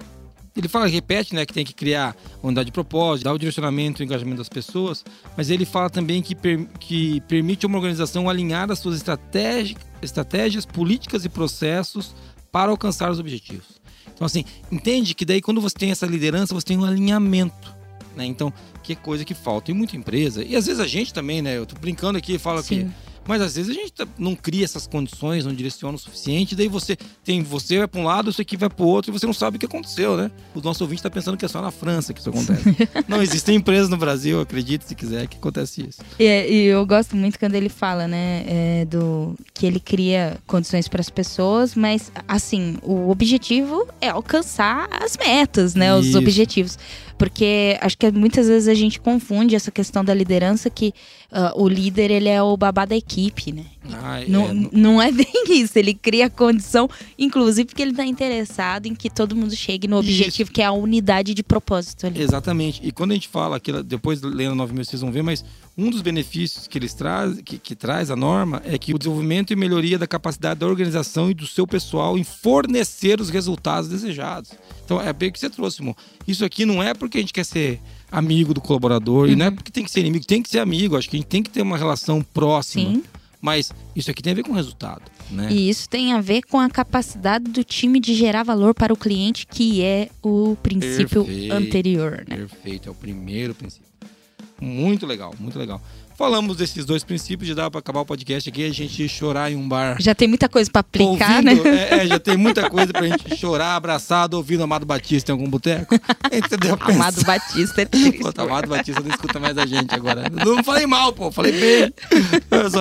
[0.56, 4.04] ele fala, repete, né, que tem que criar unidade de propósito, dar o direcionamento e
[4.04, 5.04] engajamento das pessoas,
[5.36, 8.96] mas ele fala também que, per, que permite uma organização alinhar as suas
[10.02, 12.14] estratégias, políticas e processos
[12.50, 13.80] para alcançar os objetivos.
[14.14, 17.74] Então, assim, entende que daí quando você tem essa liderança, você tem um alinhamento.
[18.14, 18.26] Né?
[18.26, 20.44] Então, que coisa que falta em muita empresa.
[20.44, 21.56] E às vezes a gente também, né?
[21.56, 22.88] Eu tô brincando aqui e falo Sim.
[22.88, 22.90] que
[23.26, 26.68] mas às vezes a gente tá, não cria essas condições, não direciona o suficiente, daí
[26.68, 29.26] você tem você vai para um lado, isso aqui vai para o outro e você
[29.26, 30.30] não sabe o que aconteceu, né?
[30.54, 32.62] O nosso ouvinte está pensando que é só na França que isso acontece.
[33.08, 36.02] não, existem empresas no Brasil, acredite se quiser, que acontece isso.
[36.18, 40.88] E, e eu gosto muito quando ele fala, né, é, do que ele cria condições
[40.88, 46.78] para as pessoas, mas assim, o objetivo é alcançar as metas, né, os objetivos.
[47.18, 50.92] Porque acho que muitas vezes a gente confunde essa questão da liderança que
[51.30, 53.64] uh, o líder ele é o babá da equipe, né?
[53.90, 54.70] Ah, não, é, não...
[54.72, 55.78] não é bem isso.
[55.78, 60.48] Ele cria condição, inclusive porque ele está interessado em que todo mundo chegue no objetivo,
[60.48, 60.52] isso.
[60.52, 62.20] que é a unidade de propósito ali.
[62.20, 62.80] Exatamente.
[62.84, 65.44] E quando a gente fala, aqui, depois lendo 9 mil vocês vão ver, mas
[65.76, 69.52] um dos benefícios que eles traz, que, que traz a norma é que o desenvolvimento
[69.52, 74.52] e melhoria da capacidade da organização e do seu pessoal em fornecer os resultados desejados.
[74.84, 75.96] Então é bem o que você trouxe, irmão.
[76.28, 77.80] Isso aqui não é porque a gente quer ser
[78.10, 79.32] amigo do colaborador, uhum.
[79.32, 79.54] e não é uhum.
[79.54, 80.96] porque tem que ser inimigo, tem que ser amigo.
[80.96, 82.90] Acho que a gente tem que ter uma relação próxima.
[82.90, 83.02] Sim.
[83.40, 85.02] Mas isso aqui tem a ver com o resultado.
[85.28, 85.48] Né?
[85.50, 88.96] E isso tem a ver com a capacidade do time de gerar valor para o
[88.96, 91.52] cliente, que é o princípio Perfeito.
[91.52, 92.24] anterior.
[92.28, 92.36] Né?
[92.36, 93.91] Perfeito, é o primeiro princípio.
[94.62, 95.82] Muito legal, muito legal.
[96.16, 99.56] Falamos desses dois princípios, já dá para acabar o podcast aqui, a gente chorar em
[99.56, 99.96] um bar.
[99.98, 101.88] Já tem muita coisa para aplicar, ouvindo, né?
[101.90, 105.50] É, é, já tem muita coisa pra gente chorar abraçado ouvindo Amado Batista em algum
[105.50, 105.96] boteco.
[106.30, 106.78] Entendeu?
[106.80, 108.20] Amado Batista é triste.
[108.20, 110.30] Pô, tá, Amado Batista não escuta mais a gente agora.
[110.30, 111.94] Não falei mal, pô, falei bem.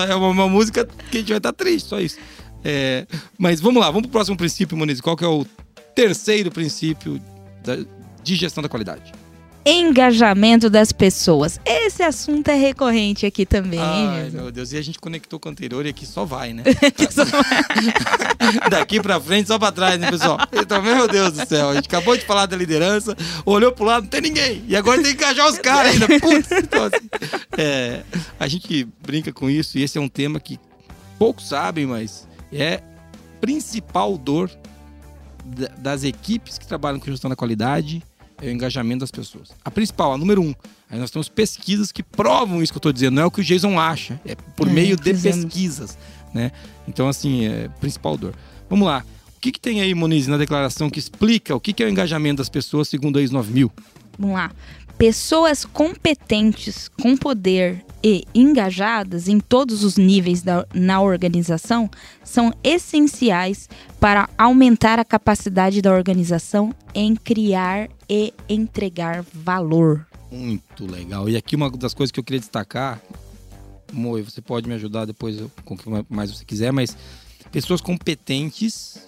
[0.08, 2.20] É uma, uma música que a gente vai estar tá triste, só isso.
[2.64, 3.08] É,
[3.40, 5.02] mas vamos lá, vamos pro próximo princípio, Moniz.
[5.02, 5.44] Qual que é o
[5.96, 7.20] terceiro princípio
[7.64, 7.78] da,
[8.24, 9.12] de gestão da qualidade?
[9.66, 11.60] Engajamento das pessoas.
[11.66, 13.80] Esse assunto é recorrente aqui também.
[13.80, 14.72] Ai, meu Deus.
[14.72, 16.64] E a gente conectou com o anterior e aqui só vai, né?
[17.12, 17.44] só vai.
[18.70, 20.38] Daqui pra frente, só pra trás, né, pessoal?
[20.52, 21.70] Então, meu Deus do céu.
[21.70, 24.64] A gente acabou de falar da liderança, olhou pro lado, não tem ninguém.
[24.68, 26.08] E agora tem que engajar os caras ainda.
[26.20, 27.10] Putz, então, assim,
[27.58, 28.02] é,
[28.40, 30.60] a gente brinca com isso e esse é um tema que
[31.20, 32.82] poucos sabem, mas é
[33.40, 34.50] principal dor
[35.78, 38.04] das equipes que trabalham com gestão da qualidade
[38.42, 39.50] é o engajamento das pessoas.
[39.64, 40.54] A principal, a número um.
[40.90, 43.16] Aí nós temos pesquisas que provam isso que eu estou dizendo.
[43.16, 45.46] Não é o que o Jason acha, é por é, meio de fizemos.
[45.46, 45.98] pesquisas.
[46.34, 46.52] Né?
[46.88, 48.34] Então, assim, é principal dor.
[48.70, 49.06] Vamos lá.
[49.38, 51.90] O que, que tem aí, Moniz, na declaração que explica o que, que é o
[51.90, 53.72] engajamento das pessoas segundo a IS 9000?
[54.18, 54.52] Vamos lá.
[54.98, 61.90] Pessoas competentes, com poder e engajadas em todos os níveis da, na organização
[62.24, 63.68] são essenciais
[64.00, 70.06] para aumentar a capacidade da organização em criar e entregar valor.
[70.30, 71.30] Muito legal.
[71.30, 73.02] E aqui uma das coisas que eu queria destacar
[73.92, 76.96] Moi, você pode me ajudar depois com o que mais você quiser, mas
[77.52, 79.08] pessoas competentes,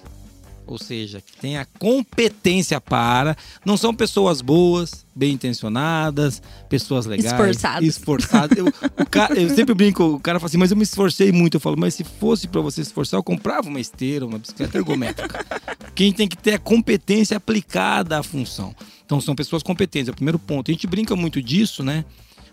[0.66, 7.32] ou seja, que têm a competência para, não são pessoas boas, bem intencionadas, pessoas legais,
[7.32, 7.88] Esforçadas.
[7.88, 8.58] esforçadas.
[8.58, 11.56] Eu, cara- eu sempre brinco, o cara fala assim, mas eu me esforcei muito.
[11.56, 14.78] Eu falo, mas se fosse para você se esforçar, eu comprava uma esteira, uma bicicleta
[14.78, 15.46] ergométrica.
[15.94, 18.76] Quem tem que ter a competência aplicada à função.
[19.06, 20.72] Então são pessoas competentes, é o primeiro ponto.
[20.72, 22.04] A gente brinca muito disso, né?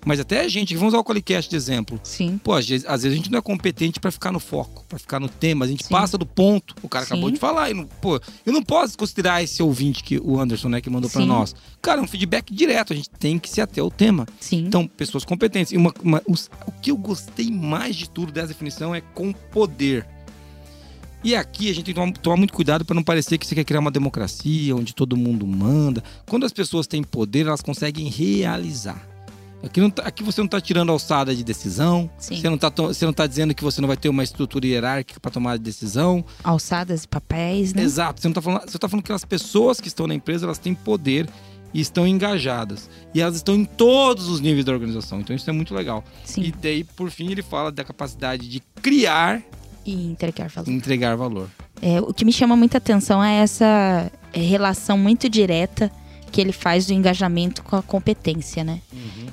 [0.04, 2.00] Mas até a gente, vamos usar o Qualicast de exemplo.
[2.02, 2.40] Sim.
[2.42, 4.98] Pô, às vezes, às vezes a gente não é competente pra ficar no foco, pra
[4.98, 5.66] ficar no tema.
[5.66, 5.90] A gente Sim.
[5.90, 6.74] passa do ponto.
[6.82, 7.12] O cara Sim.
[7.14, 7.70] acabou de falar.
[7.70, 11.10] E não, pô, eu não posso considerar esse ouvinte que o Anderson, né, que mandou
[11.10, 11.26] pra Sim.
[11.28, 11.54] nós.
[11.82, 12.92] Cara, é um feedback direto.
[12.94, 14.26] A gente tem que se ater ao tema.
[14.40, 14.64] Sim.
[14.66, 15.70] Então, pessoas competentes.
[15.72, 19.32] E uma- uma- os- o que eu gostei mais de tudo dessa definição é com
[19.32, 20.06] poder.
[21.22, 23.54] E aqui a gente tem que tomar, tomar muito cuidado para não parecer que você
[23.54, 26.02] quer criar uma democracia onde todo mundo manda.
[26.26, 29.06] Quando as pessoas têm poder, elas conseguem realizar.
[29.62, 32.10] Aqui, não tá- aqui você não está tirando alçada de decisão.
[32.18, 32.36] Sim.
[32.40, 35.20] Você não está você não tá dizendo que você não vai ter uma estrutura hierárquica
[35.20, 36.24] para tomar decisão.
[36.42, 37.82] Alçadas e papéis, né?
[37.82, 38.20] Exato.
[38.20, 40.58] Você não tá falando, você tá falando que as pessoas que estão na empresa, elas
[40.58, 41.28] têm poder
[41.74, 42.88] e estão engajadas.
[43.14, 45.20] E elas estão em todos os níveis da organização.
[45.20, 46.02] Então isso é muito legal.
[46.24, 46.42] Sim.
[46.42, 49.42] E daí, por fim, ele fala da capacidade de criar
[49.84, 50.70] E entregar valor.
[50.70, 51.48] entregar valor.
[51.82, 55.90] É, o que me chama muita atenção é essa é, relação muito direta
[56.30, 58.80] que ele faz do engajamento com a competência, né?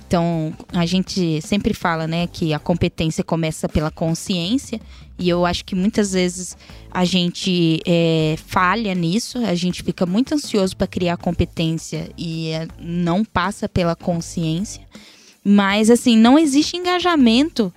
[0.08, 4.80] Então, a gente sempre fala, né, que a competência começa pela consciência,
[5.20, 6.56] e eu acho que muitas vezes
[6.92, 12.68] a gente é, falha nisso, a gente fica muito ansioso para criar competência e é,
[12.80, 14.82] não passa pela consciência.
[15.44, 17.74] Mas, assim, não existe engajamento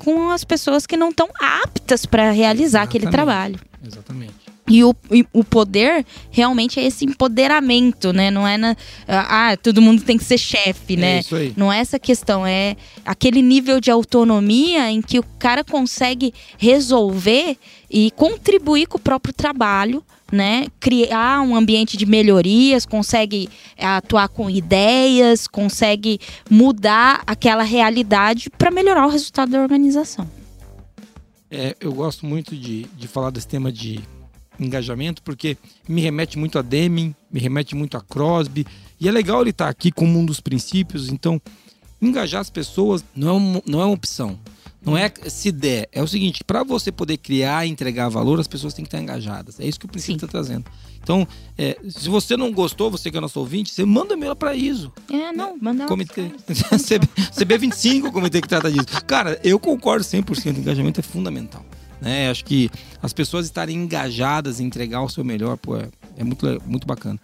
[0.00, 3.26] com as pessoas que não estão aptas para realizar aquele Exatamente.
[3.26, 3.60] trabalho.
[3.84, 4.43] Exatamente.
[4.66, 8.30] E o, e o poder realmente é esse empoderamento, né?
[8.30, 8.74] Não é na.
[9.06, 11.20] Ah, todo mundo tem que ser chefe, É né?
[11.20, 11.52] isso aí.
[11.54, 12.74] Não é essa questão, é
[13.04, 17.58] aquele nível de autonomia em que o cara consegue resolver
[17.90, 20.66] e contribuir com o próprio trabalho, né?
[20.80, 26.18] Criar um ambiente de melhorias, consegue é, atuar com ideias, consegue
[26.50, 30.26] mudar aquela realidade para melhorar o resultado da organização.
[31.50, 34.00] É, eu gosto muito de, de falar desse tema de
[34.58, 35.56] engajamento, porque
[35.88, 38.66] me remete muito a Deming, me remete muito a Crosby.
[39.00, 41.08] E é legal ele estar aqui como um dos princípios.
[41.08, 41.40] Então,
[42.00, 44.38] engajar as pessoas não é, uma, não é uma opção.
[44.84, 45.88] Não é se der.
[45.90, 49.00] É o seguinte, para você poder criar e entregar valor, as pessoas têm que estar
[49.00, 49.58] engajadas.
[49.58, 50.64] É isso que o princípio está trazendo.
[51.02, 54.54] Então, é, se você não gostou, você que é nosso ouvinte, você manda e-mail para
[54.54, 54.92] ISO.
[55.10, 56.30] É, não, manda Comitê.
[56.48, 58.86] CB, CB25 o comitê que trata disso.
[59.06, 60.58] Cara, eu concordo 100%.
[60.58, 61.64] Engajamento é fundamental.
[62.04, 62.30] Né?
[62.30, 62.70] Acho que
[63.02, 65.88] as pessoas estarem engajadas em entregar o seu melhor, pô, é,
[66.18, 67.18] é muito, muito bacana.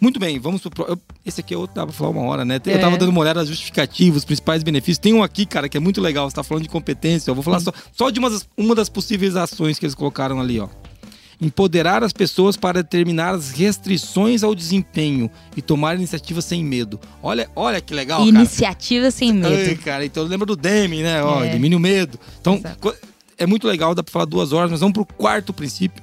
[0.00, 0.84] Muito bem, vamos pro.
[0.88, 2.58] eu- Esse aqui é outro, dá pra falar uma hora, né?
[2.64, 2.78] Eu É.
[2.78, 4.96] tava dando uma olhada nas justificativas, os principais benefícios.
[4.98, 6.28] Tem um aqui, cara, que é muito legal.
[6.28, 7.30] Você tá falando de competência.
[7.30, 10.40] Eu vou falar só, só de uma das, uma das possíveis ações que eles colocaram
[10.40, 10.68] ali, ó.
[11.40, 16.98] Empoderar as pessoas para determinar as restrições ao desempenho e tomar iniciativa sem medo.
[17.22, 18.28] Olha, olha que legal, cara.
[18.30, 19.48] Iniciativa sem medo.
[19.70, 21.22] Ai, cara, então lembra do Demi, né?
[21.22, 21.50] Ó, É.
[21.50, 22.18] elimine o medo.
[22.40, 22.94] Então, Exato.
[23.40, 26.02] É muito legal, dá pra falar duas horas, mas vamos pro quarto princípio.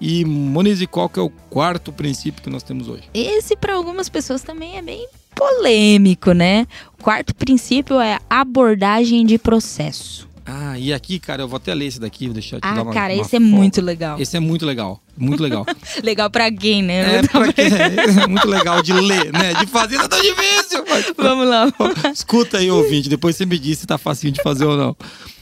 [0.00, 3.02] E, Monize, qual que é o quarto princípio que nós temos hoje?
[3.12, 6.66] Esse, para algumas pessoas, também é bem polêmico, né?
[6.98, 10.26] O quarto princípio é abordagem de processo.
[10.50, 12.82] Ah, e aqui, cara, eu vou até ler esse daqui, vou deixar te Ah, dar
[12.82, 13.50] uma cara, uma esse é foto.
[13.50, 14.18] muito legal.
[14.18, 15.66] Esse é muito legal, muito legal.
[16.02, 17.16] Legal pra quem, né?
[17.18, 17.62] é, pra quê?
[17.62, 19.52] é muito legal de ler, né?
[19.54, 20.84] De fazer não é tão difícil.
[20.88, 21.66] mas- Vamos lá.
[22.14, 24.96] Escuta aí, ouvinte, depois você me diz se tá facinho de fazer ou não.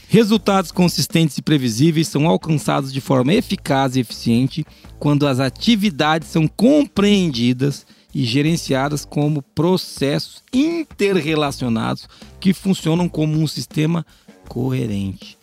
[0.09, 4.65] Resultados consistentes e previsíveis são alcançados de forma eficaz e eficiente
[4.97, 12.07] quando as atividades são compreendidas e gerenciadas como processos interrelacionados
[12.39, 14.05] que funcionam como um sistema
[14.47, 15.37] coerente.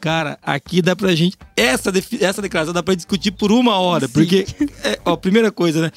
[0.00, 1.36] Cara, aqui dá pra gente.
[1.56, 4.12] Essa, essa declaração dá pra discutir por uma hora, Sim.
[4.12, 4.46] porque,
[4.84, 5.90] é, ó, primeira coisa, né?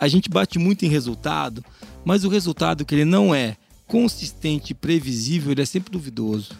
[0.00, 1.64] A gente bate muito em resultado,
[2.04, 6.50] mas o resultado que ele não é consistente e previsível, ele é sempre duvidoso.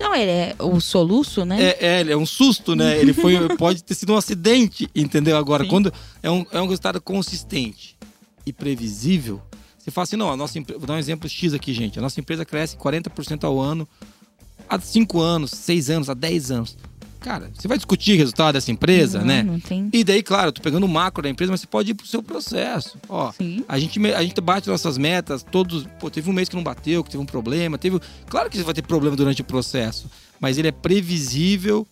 [0.00, 1.62] Não, ele é o soluço, né?
[1.62, 2.98] É, é, ele é um susto, né?
[2.98, 5.36] Ele foi, pode ter sido um acidente, entendeu?
[5.36, 5.70] Agora, Sim.
[5.70, 7.96] quando é um, é um resultado consistente
[8.46, 9.42] e previsível,
[9.78, 11.98] você fala assim, não, a nossa empresa, vou dar um exemplo X aqui, gente.
[11.98, 13.88] A nossa empresa cresce 40% ao ano
[14.68, 16.76] há 5 anos, 6 anos, há 10 anos.
[17.20, 19.42] Cara, você vai discutir o resultado dessa empresa, não, né?
[19.42, 19.88] Não tem.
[19.92, 22.06] E daí, claro, eu tô pegando o macro da empresa, mas você pode ir pro
[22.06, 22.96] seu processo.
[23.08, 23.64] Ó, Sim.
[23.68, 25.84] a gente, a gente bate nossas metas, todos.
[25.98, 27.76] Pô, teve um mês que não bateu, que teve um problema.
[27.76, 30.08] Teve, claro que você vai ter problema durante o processo,
[30.40, 31.86] mas ele é previsível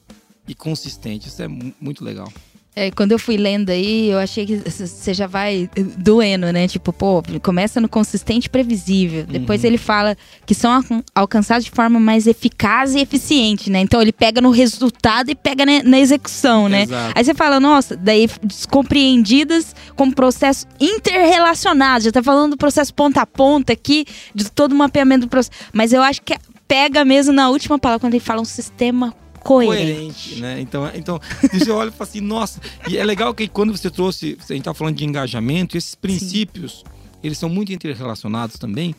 [0.46, 1.28] e consistente.
[1.28, 2.32] Isso é mu- muito legal.
[2.78, 6.68] É, quando eu fui lendo aí, eu achei que você já vai doendo, né?
[6.68, 9.24] Tipo, pô, começa no consistente e previsível.
[9.24, 9.66] Depois Uhum.
[9.68, 13.80] ele fala que são alcan- alcançados de forma mais eficaz e eficiente, né?
[13.80, 16.82] Então ele pega no resultado e pega na, na execução, né?
[16.82, 17.12] Exato.
[17.16, 22.04] Aí você fala, nossa, daí descompreendidas como processo interrelacionado.
[22.04, 25.56] Já tá falando do processo ponta a ponta aqui, de todo o mapeamento do processo.
[25.72, 26.36] Mas eu acho que
[26.68, 29.14] pega mesmo na última palavra, quando ele fala um sistema
[29.46, 29.94] coerente.
[29.94, 30.60] coerente, né?
[30.60, 31.20] Então, então
[31.52, 34.64] você olha e fala assim, nossa, e é legal que quando você trouxe, a gente
[34.64, 36.84] tá falando de engajamento, esses princípios,
[37.22, 38.94] eles são muito interrelacionados também.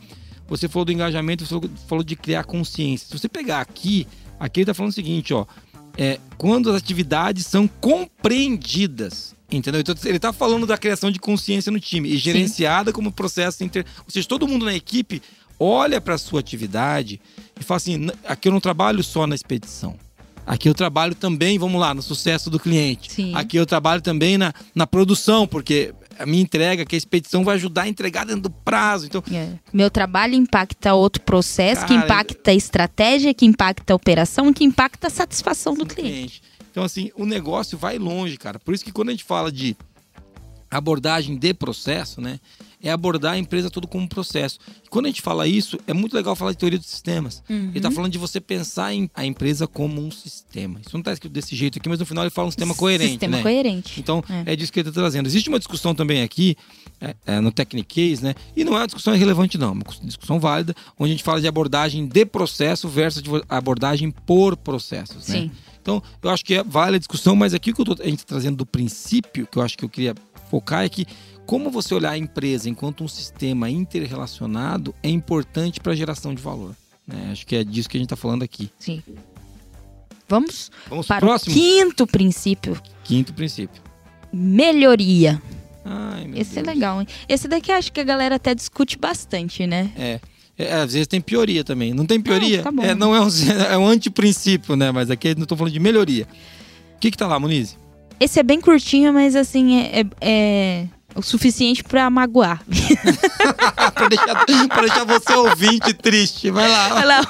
[0.48, 3.06] Você falou do engajamento, você falou- de criar consciência.
[3.08, 4.06] Se você pegar aqui,
[4.40, 5.44] aqui ele tá falando o seguinte, ó,
[5.96, 9.80] é, quando as atividades são compreendidas, entendeu?
[9.80, 13.84] Então ele tá falando da criação de consciência no time e gerenciada como processo inter,
[14.04, 15.20] ou seja, todo mundo na equipe
[15.58, 17.20] olha para sua atividade
[17.60, 19.96] e fala assim, "N- aqui eu não trabalho só na expedição.
[20.48, 23.12] Aqui eu trabalho também, vamos lá, no sucesso do cliente.
[23.12, 23.34] Sim.
[23.34, 27.54] Aqui eu trabalho também na, na produção, porque a minha entrega, que a expedição vai
[27.54, 29.06] ajudar a entregar dentro do prazo.
[29.06, 29.50] Então, É.
[29.72, 34.64] Meu trabalho impacta outro processo, que Cara, impacta a estratégia, que impacta a operação, que
[34.64, 36.12] impacta a satisfação do cliente.
[36.12, 36.42] cliente.
[36.70, 38.58] Então, assim, o negócio vai longe, cara.
[38.58, 39.76] Por isso que quando a gente fala de
[40.70, 42.38] abordagem de processo, né?
[42.80, 44.58] É abordar a empresa todo como processo.
[44.84, 47.42] E quando a gente fala isso, é muito legal falar de teoria dos sistemas.
[47.50, 47.70] Uhum.
[47.70, 50.78] Ele tá falando de você pensar em a empresa como um sistema.
[50.80, 53.10] Isso não tá escrito desse jeito aqui, mas no final ele fala um sistema coerente,
[53.10, 53.42] Sistema né?
[53.42, 53.98] coerente.
[53.98, 54.52] Então, É.
[54.52, 54.56] é.
[54.56, 55.26] disso que ele está trazendo.
[55.26, 56.56] Existe uma discussão também aqui,
[57.00, 58.34] é, é, no Technic Case, né?
[58.56, 59.70] E não é uma discussão irrelevante, não.
[59.70, 64.12] É uma discussão válida, onde a gente fala de abordagem de processo versus de abordagem
[64.12, 65.40] por processos, né?
[65.40, 65.50] Sim.
[65.82, 68.18] Então, eu acho que é válida a discussão, mas aqui o que tô, a gente
[68.18, 70.14] está trazendo do princípio, que eu acho que eu queria
[70.48, 71.06] focar, é que
[71.46, 76.42] como você olhar a empresa enquanto um sistema interrelacionado é importante para a geração de
[76.42, 76.74] valor.
[77.06, 77.30] Né?
[77.32, 78.70] Acho que é disso que a gente está falando aqui.
[78.78, 79.02] Sim.
[80.28, 81.54] Vamos Vamos para para o próximo?
[81.54, 83.80] quinto princípio: Quinto princípio.
[84.32, 85.40] melhoria.
[85.84, 86.74] Ai, Esse é Deus.
[86.74, 87.06] legal, hein?
[87.28, 89.90] Esse daqui acho que a galera até discute bastante, né?
[89.96, 90.20] É.
[90.58, 91.94] É, às vezes tem pioria também.
[91.94, 92.60] Não tem pioria?
[92.60, 92.82] Ah, tá bom.
[92.82, 93.28] É, não é um,
[93.70, 94.90] é um antiprincípio, né?
[94.90, 96.26] Mas aqui não estou falando de melhoria.
[96.96, 97.78] O que que tá lá, Muniz?
[98.20, 102.62] Esse é bem curtinho, mas assim, é, é- é o suficiente pra magoar.
[103.94, 106.50] pra, deixar, pra deixar você ouvinte triste.
[106.50, 106.94] Vai lá.
[106.96, 107.20] Olha lá.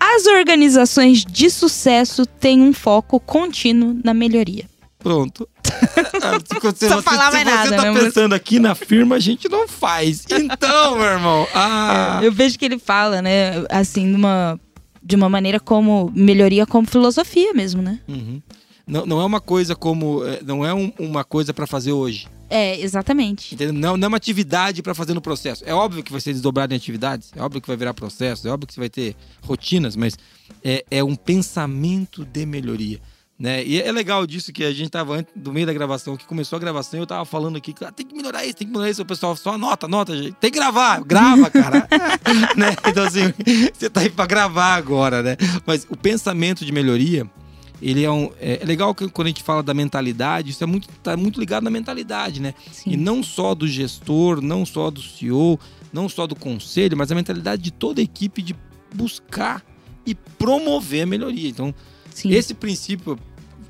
[0.00, 4.64] As organizações de sucesso têm um foco contínuo na melhoria.
[4.98, 5.48] Pronto.
[5.64, 8.00] se você, Só falar mais você nada, tá né?
[8.00, 10.24] pensando aqui na firma, a gente não faz.
[10.30, 11.46] Então, meu irmão.
[11.54, 14.58] Ah, Eu vejo que ele fala, né, assim, de uma,
[15.02, 18.00] de uma maneira como melhoria como filosofia mesmo, né?
[18.08, 18.40] uhum.
[18.88, 20.24] Não, não é uma coisa como.
[20.24, 22.26] é, Não é um- uma coisa pra fazer hoje.
[22.50, 23.54] É, exatamente.
[23.54, 23.74] Entendeu?
[23.74, 25.62] Não, não é uma atividade pra fazer no processo.
[25.66, 28.50] É óbvio que vai ser desdobrado em atividades, é óbvio que vai virar processo, é
[28.50, 30.16] óbvio que você vai ter rotinas, mas
[30.64, 33.00] é, é um pensamento de melhoria.
[33.38, 33.64] Né?
[33.64, 36.56] E é legal disso que a gente tava antes do meio da gravação, que começou
[36.56, 38.90] a gravação, eu tava falando aqui que ah, tem que melhorar isso, tem que melhorar
[38.90, 39.02] isso.
[39.02, 40.32] O pessoal só anota, anota, gente.
[40.40, 41.86] tem que gravar, grava, cara.
[42.56, 42.74] né?
[42.88, 43.32] Então, assim,
[43.72, 45.36] você tá aí pra gravar agora, né?
[45.64, 47.30] Mas o pensamento de melhoria,
[47.80, 48.30] ele é um.
[48.40, 51.38] É, é legal que quando a gente fala da mentalidade, isso é muito, tá muito
[51.38, 52.54] ligado na mentalidade, né?
[52.72, 52.92] Sim.
[52.92, 55.58] E não só do gestor, não só do CEO,
[55.92, 58.54] não só do conselho, mas a mentalidade de toda a equipe de
[58.94, 59.64] buscar
[60.04, 61.48] e promover a melhoria.
[61.48, 61.74] Então,
[62.12, 62.32] Sim.
[62.32, 63.18] esse princípio,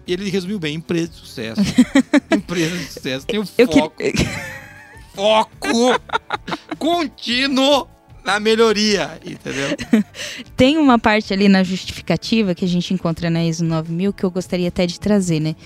[0.07, 1.61] ele resumiu bem: empresa de sucesso.
[2.35, 4.29] empresa de sucesso tem o Eu foco, queria...
[5.15, 6.01] foco
[6.79, 7.89] contínuo
[8.29, 9.69] na melhoria, entendeu?
[10.55, 14.31] Tem uma parte ali na justificativa que a gente encontra na ISO 9000 que eu
[14.31, 15.57] gostaria até de trazer, né?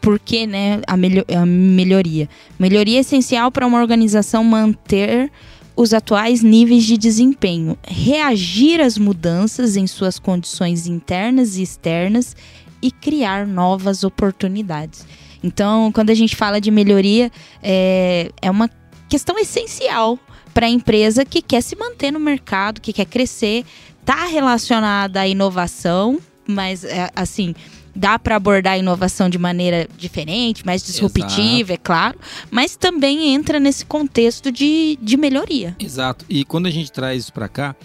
[0.00, 2.28] Por que, né, a, melho- a melhoria?
[2.58, 5.30] Melhoria é essencial para uma organização manter
[5.76, 12.34] os atuais níveis de desempenho, reagir às mudanças em suas condições internas e externas
[12.82, 15.06] e criar novas oportunidades.
[15.40, 17.30] Então, quando a gente fala de melhoria,
[17.62, 18.68] é, é uma
[19.08, 20.18] questão essencial
[20.58, 23.64] para a empresa que quer se manter no mercado, que quer crescer,
[24.04, 26.18] tá relacionada à inovação,
[26.48, 27.54] mas é, assim
[27.94, 32.18] dá para abordar a inovação de maneira diferente, mais disruptiva, é claro,
[32.50, 35.76] mas também entra nesse contexto de, de melhoria.
[35.78, 36.24] Exato.
[36.28, 37.76] E quando a gente traz isso para cá,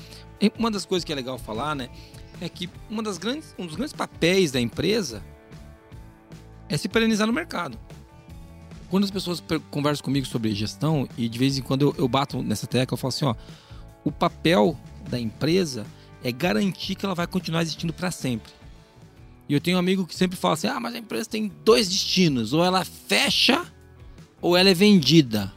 [0.41, 1.89] é- uma das coisas que é legal falar, né,
[2.41, 5.23] é que uma das grandes, um dos grandes papéis da empresa
[6.67, 7.77] é se perenizar no mercado.
[8.93, 12.43] Quando as pessoas conversam comigo sobre gestão e de vez em quando eu, eu bato
[12.43, 13.33] nessa tecla, eu falo assim, ó,
[14.05, 14.77] o papel
[15.09, 15.83] da empresa
[16.23, 18.53] é garantir que ela vai continuar existindo para sempre.
[19.49, 21.89] E eu tenho um amigo que sempre fala assim: ah, mas a empresa tem dois
[21.89, 23.65] destinos, ou ela fecha
[24.39, 25.51] ou ela é vendida.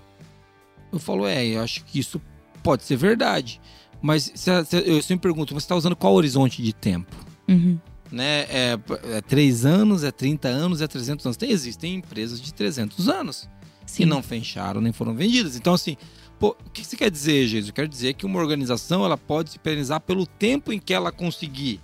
[0.90, 2.18] Eu falo, é, eu acho que isso
[2.62, 3.60] pode ser verdade.
[4.00, 7.14] Mas se se- eu sempre pergunto, você está usando qual horizonte de tempo?
[7.46, 7.78] Uhum.
[8.10, 8.46] Né?
[8.48, 8.78] É,
[9.14, 11.36] é 3 anos, é 30 anos, é 300 anos.
[11.36, 13.48] Tem, existem empresas de 300 anos
[13.86, 14.02] Sim.
[14.04, 15.56] que não fecharam nem foram vendidas.
[15.56, 15.96] Então, assim,
[16.38, 17.70] pô, o que você quer dizer, Jesus?
[17.70, 21.80] Quer dizer que uma organização ela pode se perenizar pelo tempo em que ela conseguir.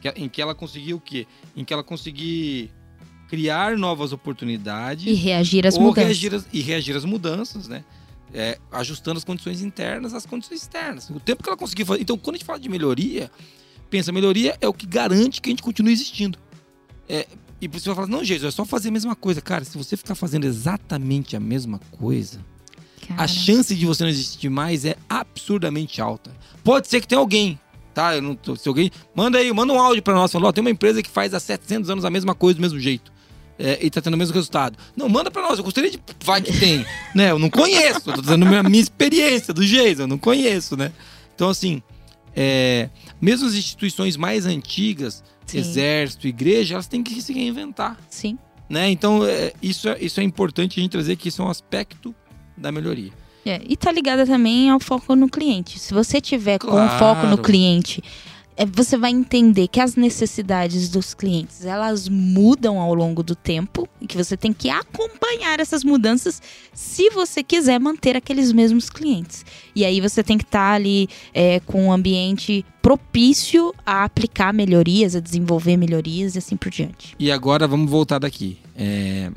[0.00, 1.26] que- Em que ela conseguir o quê?
[1.56, 2.70] Em que ela conseguir
[3.28, 6.04] criar novas oportunidades E reagir às mudanças.
[6.04, 7.84] reagir e reagir às mudanças, né?
[8.32, 11.08] É, ajustando as condições internas às condições externas.
[11.10, 12.00] O tempo que ela conseguir fazer.
[12.02, 13.30] Então, quando a gente fala de melhoria,
[13.88, 16.38] pensa, melhoria é o que garante que a gente continue existindo.
[17.08, 17.26] É,
[17.60, 19.40] e você vai falar, não, Jesus, é só fazer a mesma coisa.
[19.40, 22.38] Cara, se você ficar fazendo exatamente a mesma coisa,
[23.06, 26.30] Cara, a chance de você não existir mais é absurdamente alta.
[26.62, 27.58] Pode ser que tenha alguém,
[27.94, 28.14] tá?
[28.14, 28.90] Eu não tô- se alguém.
[29.14, 30.30] Manda aí, manda um áudio pra nós.
[30.30, 32.78] Falou, ó, tem uma empresa que faz há 700 anos a mesma coisa do mesmo
[32.78, 33.10] jeito.
[33.60, 34.78] é, e tá tendo o mesmo resultado.
[34.96, 35.58] Não, manda pra nós.
[35.58, 35.98] Eu gostaria de.
[36.24, 36.86] Vai que tem.
[37.12, 37.32] né?
[37.32, 38.08] Eu não conheço.
[38.08, 40.02] Eu tô dando a minha experiência do jeito.
[40.02, 40.92] Eu não conheço, né?
[41.34, 41.82] Então, assim.
[42.34, 42.88] É,
[43.20, 45.58] mesmo as instituições mais antigas, Sim.
[45.58, 48.38] exército, igreja, elas têm que se reinventar Sim.
[48.68, 48.90] né?
[48.90, 52.14] Então, é, isso, é, isso é importante a gente trazer que isso é um aspecto
[52.56, 53.12] da melhoria.
[53.46, 55.78] É, e tá ligada também ao foco no cliente.
[55.78, 56.98] Se você tiver com Claro.
[56.98, 58.02] foco no cliente,
[58.66, 64.06] você vai entender que as necessidades dos clientes elas mudam ao longo do tempo e
[64.06, 66.42] que você tem que acompanhar essas mudanças
[66.72, 69.44] se você quiser manter aqueles mesmos clientes.
[69.76, 75.14] E aí você tem que estar ali é, com um ambiente propício a aplicar melhorias,
[75.14, 77.14] a desenvolver melhorias e assim por diante.
[77.18, 78.58] E agora vamos voltar daqui.
[78.74, 79.30] É,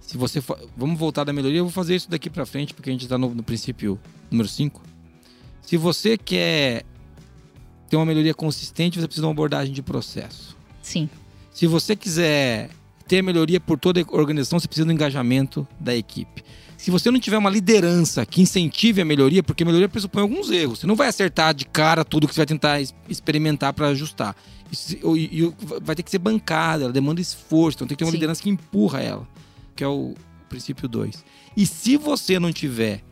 [0.00, 2.90] se você for- vamos voltar da melhoria, eu vou fazer isso daqui pra frente, porque
[2.90, 3.96] a gente tá no, no princípio
[4.30, 4.82] número 5.
[5.62, 6.84] Se você quer
[7.90, 10.56] ter uma melhoria consistente, você precisa de uma abordagem de processo.
[10.80, 11.10] Sim,
[11.52, 12.70] Se você quiser
[13.06, 16.42] ter melhoria por toda a organização, você precisa do engajamento da equipe.
[16.78, 20.78] Se você não tiver uma liderança que incentive a melhoria, porque melhoria pressupõe alguns erros.
[20.78, 24.34] Você não vai acertar de cara tudo que você vai tentar experimentar para ajustar.
[24.72, 28.04] Isso- E, e vai ter que ser bancada, ela demanda esforço, então tem que ter
[28.04, 28.16] uma Sim.
[28.16, 29.28] liderança que empurra ela,
[29.76, 30.14] que é o
[30.48, 31.22] princípio 2.
[31.56, 33.02] E se você não tiver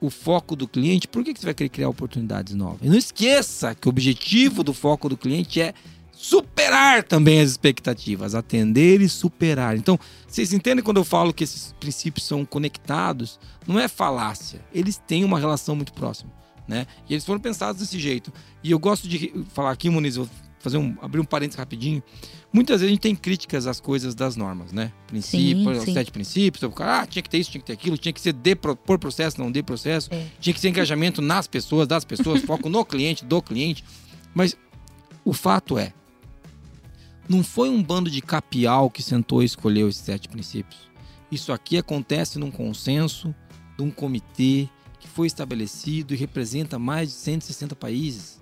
[0.00, 2.80] o foco do cliente, por que que você vai querer criar oportunidades novas?
[2.82, 5.74] E não esqueça que o objetivo do foco do cliente é
[6.12, 9.76] superar também as expectativas, atender e superar.
[9.76, 13.38] Então, vocês entendem quando eu falo que esses princípios são conectados?
[13.66, 16.30] Não é falácia, eles têm uma relação muito próxima,
[16.68, 16.86] né?
[17.08, 18.32] E eles foram pensados desse jeito.
[18.62, 20.28] E eu gosto de falar aqui, Muniz, vou
[20.60, 22.02] fazer um abrir um parênteses rapidinho.
[22.52, 24.92] Muitas vezes a gente tem críticas às coisas das normas, né?
[25.06, 25.94] Princípios, os sim.
[25.94, 28.20] sete princípios, o cara, ah, tinha que ter isso, tinha que ter aquilo, tinha que
[28.20, 30.26] ser de por processo, não de processo, É.
[30.38, 33.82] tinha que ser engajamento nas pessoas, das pessoas, foco no cliente, do cliente.
[34.34, 34.56] Mas
[35.24, 35.92] o fato é,
[37.28, 40.90] não foi um bando de capial que sentou e escolheu esses sete princípios.
[41.30, 43.34] Isso aqui acontece num consenso
[43.76, 48.39] de um comitê que foi estabelecido e representa mais de 160 países.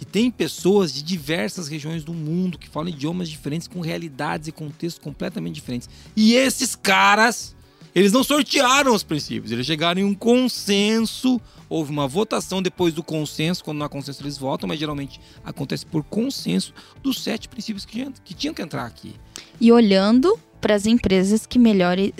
[0.00, 4.52] Que tem pessoas de diversas regiões do mundo que falam idiomas diferentes, com realidades e
[4.52, 5.90] contextos completamente diferentes.
[6.16, 7.54] E esses caras,
[7.94, 11.38] eles não sortearam os princípios, eles chegaram em um consenso.
[11.68, 15.84] Houve uma votação depois do consenso, quando não há consenso eles votam, mas geralmente acontece
[15.84, 16.72] por consenso
[17.02, 19.14] dos sete princípios que, que tinham que entrar aqui.
[19.60, 22.14] E olhando para as empresas que melhore,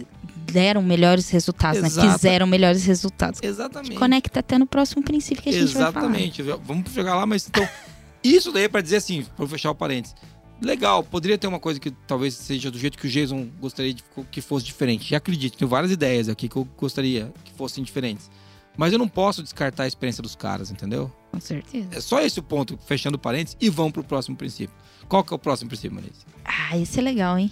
[0.51, 1.89] deram melhores resultados, né?
[1.89, 2.13] Exato.
[2.13, 3.41] Fizeram melhores resultados.
[3.43, 3.95] Exatamente.
[3.95, 6.43] Conecta até no próximo princípio que a gente Exatamente.
[6.65, 7.67] Vamos chegar lá, mas então.
[8.23, 10.15] Isso daí é pra dizer assim, eu fechar o parênteses.
[10.61, 14.05] Legal, poderia ter uma coisa que talvez seja do jeito que o Jason gostaria de
[14.31, 15.11] que fosse diferente.
[15.11, 18.31] E acredito, tenho várias ideias aqui que eu gostaria que fossem diferentes.
[18.77, 21.11] Mas eu não posso descartar a experiência dos caras, entendeu?
[21.33, 21.41] vai falar.
[21.41, 21.89] Com certeza.
[21.93, 24.75] É só esse o ponto, fechando parênteses, e vamos pro próximo princípio.
[25.09, 26.27] Qual que é o próximo princípio, Marisa?
[26.45, 27.51] Ah, isso é legal, hein?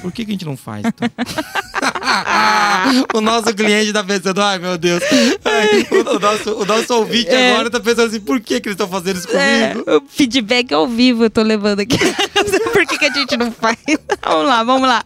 [0.00, 1.08] Por que, que a gente não faz, então?
[3.14, 5.02] o nosso cliente tá pensando, ai meu Deus.
[5.44, 7.52] Ai, o, nosso, o nosso ouvinte É.
[7.52, 9.90] agora tá pensando assim, por que, que eles estão fazendo isso comigo?
[9.90, 11.98] É, o feedback ao vivo eu tô levando aqui.
[12.72, 13.76] Por que, que a gente não faz?
[14.22, 15.04] vamos lá, vamos lá.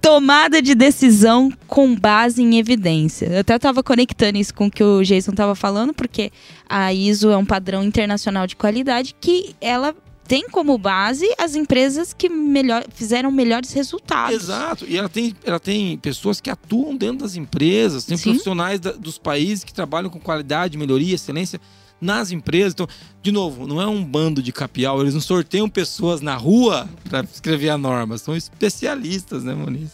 [0.00, 3.26] Tomada de decisão com base em evidência.
[3.26, 6.30] Eu até tava conectando isso com o que o Jason tava falando, porque
[6.68, 9.94] a ISO é um padrão internacional de qualidade que ela
[10.26, 14.42] tem como base as empresas que melhor, fizeram melhores resultados.
[14.44, 14.86] Exato.
[14.88, 18.30] E ela tem, ela tem pessoas que atuam dentro das empresas, tem Sim.
[18.30, 21.60] profissionais da- dos países que trabalham com qualidade, melhoria, excelência
[22.00, 22.72] nas empresas.
[22.72, 22.88] Então,
[23.22, 27.20] de novo, não é um bando de capial, eles não sorteiam pessoas na rua para
[27.32, 29.90] escrever a norma, são especialistas, né, Moniz?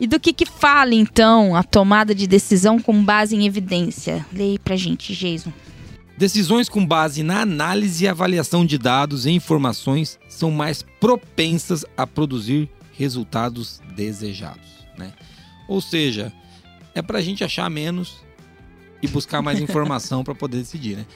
[0.00, 4.26] E do que que fala, então, a tomada de decisão com base em evidência?
[4.32, 5.52] Leia aí pra gente, Jason.
[6.16, 12.06] Decisões com base na análise e avaliação de dados e informações são mais propensas a
[12.06, 15.12] produzir resultados desejados, né?
[15.68, 16.32] Ou seja,
[16.94, 18.24] é para a gente achar menos
[19.02, 21.06] e buscar mais informação para poder decidir, né?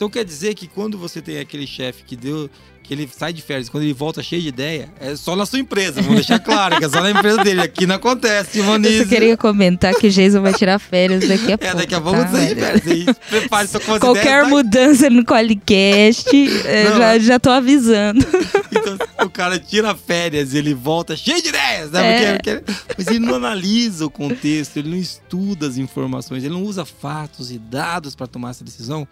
[0.00, 2.48] Então quer dizer que quando você tem aquele chefe que deu.
[2.82, 5.58] que ele sai de férias, quando ele volta cheio de ideia, é só na sua
[5.58, 6.00] empresa.
[6.00, 7.60] Vamos deixar claro que é só na emprisa dele.
[7.60, 8.96] Aqui não acontece, Eu Moniz.
[9.02, 11.64] só queria comentar que o Jason vai tirar férias daqui a pouco.
[11.64, 12.86] É, daqui a pouco tá, você de férias.
[12.86, 16.32] Aí, prepare sua coisa Qualquer mudança no Qualicast,
[16.88, 17.20] Não, já, é.
[17.20, 18.24] já tô avisando.
[18.72, 18.96] Então,
[19.26, 22.22] o cara tira férias e ele volta cheio de ideias, né?
[22.22, 22.32] É.
[22.36, 26.62] Porque- porque- mas ele não analisa o contexto, ele não estuda as informações, ele não
[26.62, 29.06] usa fatos e dados para tomar essa decisão.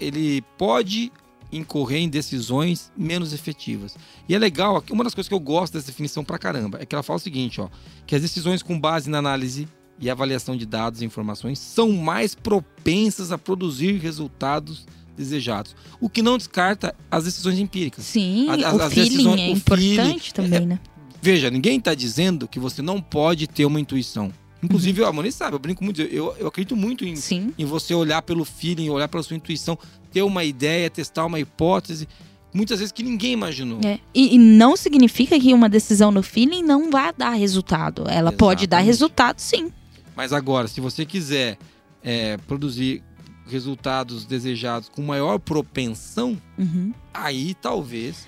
[0.00, 1.12] Ele pode
[1.52, 3.96] incorrer em decisões menos efetivas.
[4.28, 6.86] E é legal, aqui, uma das coisas que eu gosto dessa definição pra caramba é
[6.86, 7.68] que ela fala o seguinte, ó,
[8.06, 9.68] que as decisões com base na análise
[10.00, 14.84] e avaliação de dados e informações são mais propensas a produzir resultados
[15.16, 15.76] desejados.
[16.00, 18.04] O que não descarta as decisões empíricas.
[18.04, 20.80] Sim, As- as- o as feeling decisões- é o importante feeling também, né?
[21.22, 24.32] Veja, ninguém está dizendo que você não pode ter uma intuição.
[24.64, 27.52] Inclusive, a Moniz sabe, eu brinco muito, eu, eu acredito muito em, Sim.
[27.58, 29.78] em você olhar pelo feeling, olhar pela sua intuição,
[30.12, 32.08] ter uma ideia, testar uma hipótese,
[32.52, 33.80] muitas vezes que ninguém imaginou.
[33.84, 33.98] É.
[34.14, 38.04] E, e não significa que uma decisão no feeling não vai dar resultado.
[38.08, 38.86] Ela pode dar Exatamente.
[38.86, 39.72] resultado, sim.
[40.16, 41.58] Mas agora, se você quiser
[42.02, 43.02] é, produzir
[43.46, 46.92] resultados desejados com maior propensão, Uhum.
[47.12, 48.26] aí talvez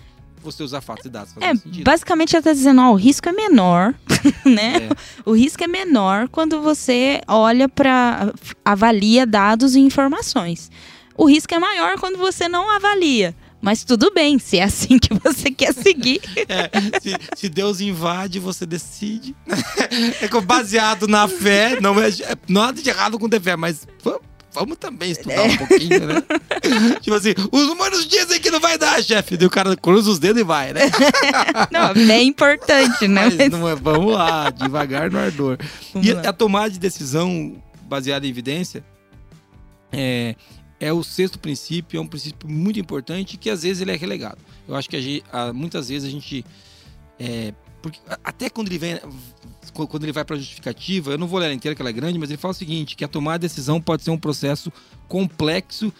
[0.53, 1.85] você usar fatos e dados É, sentido.
[1.85, 3.95] basicamente ela tá dizendo, ó, o risco é menor,
[4.45, 4.89] né?
[4.89, 4.89] É.
[5.25, 8.33] O risco é menor quando você olha para
[8.65, 10.71] avalia dados e informações.
[11.17, 13.35] O risco é maior quando você não avalia.
[13.61, 16.21] Mas tudo bem, se é assim que você quer seguir.
[16.49, 16.71] É,
[17.01, 19.35] se, se Deus invade, você decide.
[20.21, 23.87] É baseado na fé, não é, é nada de errado com ter fé, mas
[24.57, 26.23] vamos também estudar um pouquinho, né?
[27.01, 29.37] tipo assim, os humanos dizem que não vai dar, chefe.
[29.37, 30.81] Daí o cara cruza os dedos e vai, né?
[31.71, 33.27] Não, é importante, né?
[33.37, 35.59] Mas não é, vamos lá, devagar no ardor.
[35.93, 36.23] Vamos E lá.
[36.23, 38.83] a tomada de decisão baseada em evidência
[39.93, 40.35] é,
[40.81, 44.39] é o sexto princípio, é um princípio muito importante que às vezes ele é relegado.
[44.67, 46.45] Eu acho que a gente- muitas vezes a gente.
[47.21, 47.53] é,
[47.87, 48.99] porque até quando ele vem.
[49.73, 51.93] Quando ele vai para a justificativa, eu não vou ler ela inteira, que ela é
[51.93, 54.73] grande, mas ele fala o seguinte: que a tomada de decisão pode ser um processo
[55.07, 55.93] complexo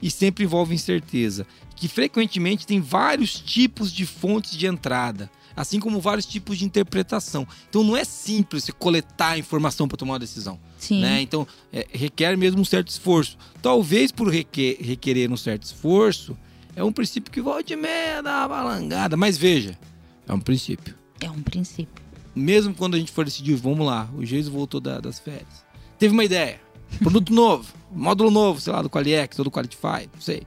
[0.00, 1.46] e sempre envolve incerteza.
[1.76, 7.46] Que frequentemente tem vários tipos de fontes de entrada, assim como vários tipos de interpretação.
[7.68, 10.58] Então não é simples você coletar informação para tomar uma decisão.
[10.78, 11.02] Sim.
[11.02, 11.20] Né?
[11.20, 13.36] Então é, requer mesmo um certo esforço.
[13.60, 16.36] Talvez por requer, requerer um certo esforço,
[16.76, 19.16] é um princípio que volta e meia dá uma balangada.
[19.16, 19.78] Mas veja,
[20.26, 21.03] é um princípio.
[21.24, 22.02] É um princípio.
[22.34, 25.64] Mesmo quando a gente for decidir, vamos lá, o Geiso voltou da- das férias.
[25.98, 26.60] Teve uma ideia,
[26.98, 30.42] produto novo, módulo novo, sei lá, do Qualiex ou do Qualitify, não sei.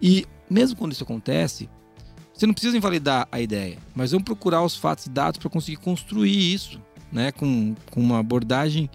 [0.00, 1.68] E mesmo quando isso acontece,
[2.32, 5.76] você não precisa invalidar a ideia, mas vamos procurar os fatos e dados para conseguir
[5.76, 6.80] construir isso,
[7.12, 8.88] né, com, com uma abordagem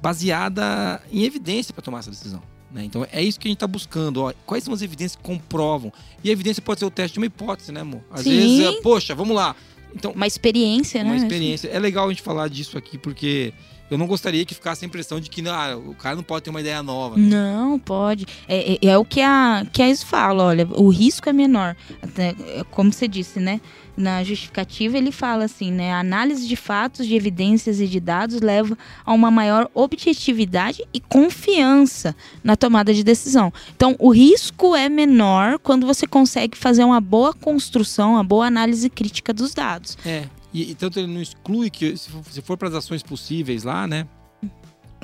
[0.00, 2.42] baseada em evidência para tomar essa decisão.
[2.70, 2.84] né?
[2.84, 4.22] Então é isso que a gente está buscando.
[4.22, 5.92] Ó, quais são as evidências que comprovam?
[6.22, 8.02] E a evidência pode ser o teste de uma hipótese, né, amor?
[8.10, 8.30] Às Sim.
[8.30, 9.56] vezes, é, poxa, vamos lá.
[9.94, 11.18] Então, Uma experiência, uma né?
[11.18, 11.68] experiência.
[11.68, 13.52] É legal a gente falar disso aqui, porque
[13.90, 16.50] eu não gostaria que ficasse a impressão de que ah, o cara não pode ter
[16.50, 17.16] uma ideia nova.
[17.16, 18.26] Não, pode.
[18.48, 21.76] É, é- é o que a, que a ISO fala, olha, o risco é menor.
[22.02, 23.60] Até, é, como você disse, né?
[23.96, 25.92] Na justificativa ele fala assim, né?
[25.92, 28.76] A análise de fatos, de evidências e de dados leva
[29.06, 33.52] a uma maior objetividade e confiança na tomada de decisão.
[33.76, 38.88] Então, o risco é menor quando você consegue fazer uma boa construção, uma boa análise
[38.90, 39.96] crítica dos dados.
[40.04, 40.24] É.
[40.54, 43.64] E, e tanto ele não exclui que, se for, se for para as ações possíveis
[43.64, 44.06] lá, né?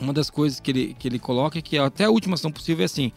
[0.00, 2.82] Uma das coisas que ele, que ele coloca é que até a última ação possível
[2.82, 3.10] é assim: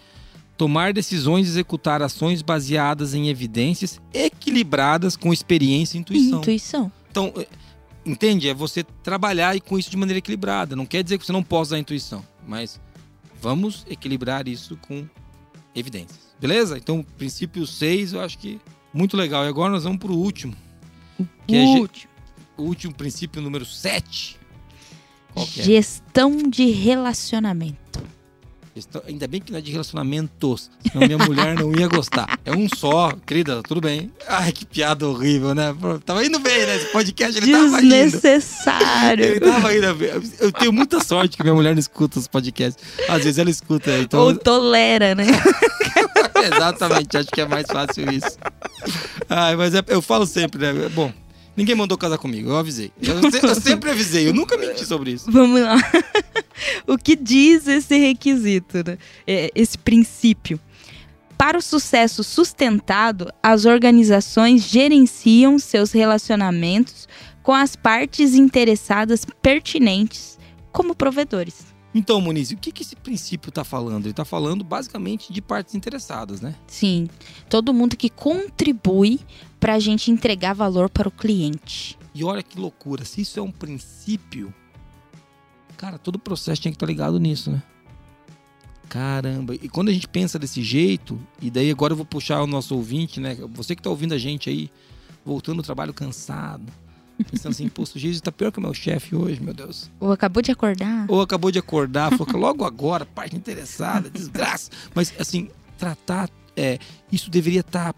[0.57, 6.39] tomar decisões e executar ações baseadas em evidências equilibradas com experiência e intuição.
[6.39, 6.91] Intuição.
[7.11, 7.47] Então, é,
[8.03, 8.49] entende?
[8.49, 10.75] É você trabalhar e com isso de maneira equilibrada.
[10.75, 12.81] Não quer dizer que você não possa usar a intuição, mas
[13.39, 15.05] vamos equilibrar isso com
[15.75, 16.34] evidências.
[16.41, 16.77] Beleza?
[16.77, 18.59] Então, princípio 6, eu acho que
[18.91, 19.45] muito legal.
[19.45, 20.55] E agora nós vamos para o último.
[21.47, 22.12] Que é Último.
[22.58, 24.38] O último princípio número 7.
[25.34, 25.64] Qual que é?
[25.64, 28.01] Gestão de relacionamento.
[28.76, 32.39] Gestão- Ainda bem que não é de relacionamentos, senão minha mulher não ia gostar.
[32.43, 34.12] É um só, querida, tudo bem.
[34.28, 35.76] Ai, que piada horrível, né?
[36.04, 36.78] Tava indo bem, né?
[36.78, 37.93] Esse podcast ele tava indo.
[37.93, 39.39] Ele Desnecessário.
[39.41, 39.86] tava indo.
[40.39, 42.84] Eu tenho muita sorte que minha mulher não escuta os podcasts.
[43.08, 44.20] Às vezes ela escuta, então.
[44.22, 45.26] Ou tolera, né?
[46.43, 48.38] Exatamente, acho que é mais fácil isso.
[49.30, 50.89] Ai, mas é- eu falo sempre, né?
[50.89, 51.14] Bom,
[51.56, 52.91] ninguém mandou casar comigo, eu avisei.
[53.01, 53.16] Eu,
[53.49, 55.32] eu sempre avisei, eu nunca menti sobre isso.
[55.32, 55.76] Vamos lá.
[56.88, 58.97] o que diz esse requisito, né?
[59.26, 60.60] É, esse princípio?
[61.38, 67.08] Para o sucesso sustentado, as organizações gerenciam seus relacionamentos
[67.41, 70.39] com as partes interessadas pertinentes
[70.72, 71.72] como provedores.
[71.96, 74.06] Então, Muniz, o que, que esse princípio está falando?
[74.06, 76.56] Ele está falando basicamente de partes interessadas, né?
[76.66, 77.08] Sim.
[77.48, 79.20] Todo mundo que contribui
[79.60, 81.98] para a gente entregar valor para o cliente.
[82.16, 84.54] E olha que loucura, se isso é um princípio,
[85.78, 87.62] cara, todo o processo tinha que estar ligado nisso, né?
[88.89, 92.48] Caramba, e quando a gente pensa desse jeito, e daí agora eu vou puxar o
[92.48, 93.36] nosso ouvinte, né?
[93.54, 94.70] Você que está ouvindo a gente aí,
[95.26, 96.72] voltando do trabalho cansado,
[97.30, 99.91] pensando assim, pô, o Jesus tá pior que o meu chefe hoje, meu Deus.
[99.99, 101.05] Ou acabou de acordar.
[101.07, 104.72] Ou acabou de acordar, falou logo agora, parte interessada, desgraça.
[104.93, 106.80] Mas, assim, tratar, é,
[107.11, 107.93] isso deveria estar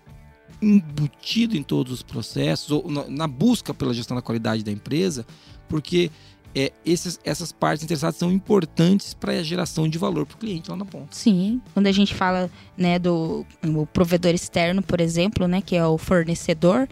[0.61, 5.25] embutido em todos os processos, ou na, na busca pela gestão da qualidade da empresa,
[5.67, 6.11] porque
[6.55, 10.69] é, esses, essas partes interessadas são importantes para a geração de valor para o cliente
[10.69, 11.09] lá na ponta.
[11.11, 15.85] Sim, quando a gente fala né, do o provedor externo, por exemplo, né, que é
[15.85, 16.87] o fornecedor,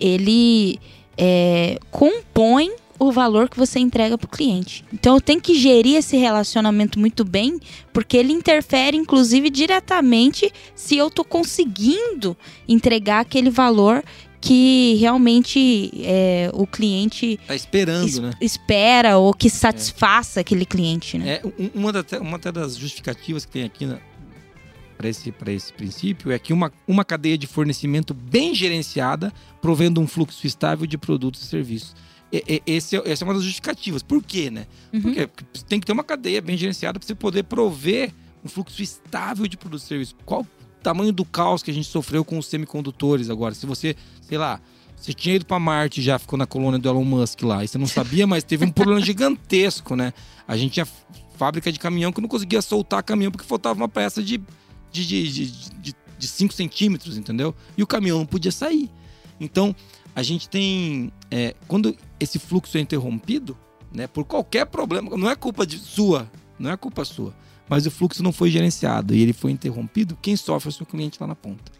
[0.00, 0.80] ele
[1.18, 4.84] é, compõe o valor que você entrega para o cliente.
[4.92, 7.58] Então eu tenho que gerir esse relacionamento muito bem,
[7.92, 12.36] porque ele interfere, inclusive, diretamente se eu estou conseguindo
[12.68, 14.02] entregar aquele valor
[14.40, 18.30] que realmente é, o cliente Tá esperando, es- né?
[18.40, 21.40] espera ou que satisfaça aquele cliente, né?
[21.42, 23.86] É, um- uma, da- uma das justificativas que tem aqui
[24.96, 30.00] para esse, pra esse princípio é que uma, uma cadeia de fornecimento bem gerenciada, provendo
[30.00, 31.94] um fluxo estável de produtos e serviços.
[32.32, 34.02] E- e- esse é, essa é uma das justificativas.
[34.02, 34.66] Por quê, né?
[34.92, 35.00] Uhum.
[35.02, 35.28] Porque
[35.68, 38.12] tem que ter uma cadeia bem gerenciada para você poder prover
[38.44, 40.16] um fluxo estável de produtos e serviços.
[40.24, 40.46] Qual o
[40.82, 43.54] tamanho do caos que a gente sofreu com os semicondutores agora?
[43.54, 44.60] Se você, sei lá,
[44.96, 47.78] você tinha ido para Marte já ficou na colônia do Elon Musk lá, e você
[47.78, 50.12] não sabia, mas teve um problema gigantesco, né?
[50.48, 50.86] A gente tinha
[51.36, 54.44] fábrica de caminhão que não conseguia soltar caminhão porque faltava uma peça de 5
[54.94, 57.54] de, de, de, de, de cinco centímetros, entendeu?
[57.76, 58.88] E o caminhão não podia sair.
[59.40, 59.74] Então,
[60.14, 61.12] a gente tem.
[61.30, 63.58] é, quando esse fluxo é interrompido,
[63.92, 67.34] né, por qualquer problema, não é culpa de sua, não é culpa sua,
[67.68, 70.86] mas o fluxo não foi gerenciado e ele foi interrompido, quem sofre é o seu
[70.86, 71.72] cliente lá na ponta.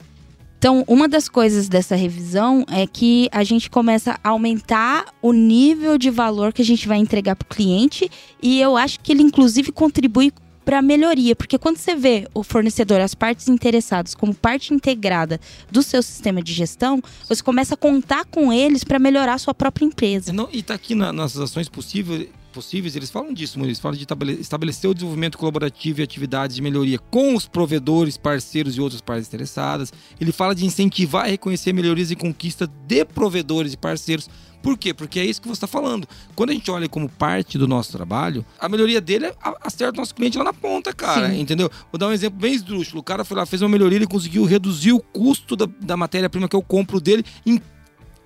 [0.59, 5.99] Então, uma das coisas dessa revisão é que a gente começa a aumentar o nível
[5.99, 8.11] de valor que a gente vai entregar para o cliente
[8.43, 10.33] e eu acho que ele, inclusive, contribui
[10.65, 15.41] para melhoria, porque quando você vê o fornecedor, as partes interessadas, como parte integrada
[15.71, 19.55] do seu sistema de gestão, você começa a contar com eles para melhorar a sua
[19.55, 20.33] própria empresa.
[20.33, 23.59] Não, e tá aqui na- nas ações possíveis, possíveis, eles falam disso.
[23.61, 28.17] Eles falam de estabele- estabelecer o desenvolvimento colaborativo e atividades de melhoria com os provedores,
[28.17, 29.93] parceiros e outras partes interessadas.
[30.21, 34.29] Ele fala de incentivar e reconhecer melhorias e conquista de provedores e parceiros.
[34.65, 34.95] Por quê?
[34.95, 36.09] Porque é isso que você está falando.
[36.35, 40.01] Quando a gente olha como parte do nosso trabalho, a melhoria dele é acerta o
[40.01, 41.29] nosso cliente lá na ponta, cara.
[41.31, 41.39] Sim.
[41.39, 41.71] Entendeu?
[41.93, 43.01] Vou dar um exemplo bem esdrúxulo.
[43.01, 46.49] O cara foi lá, fez uma melhoria, ele conseguiu reduzir o custo da, da matéria-prima
[46.49, 47.61] que eu compro dele em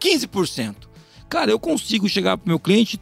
[0.00, 0.76] 15%.
[1.28, 3.00] Cara, eu consigo chegar pro meu cliente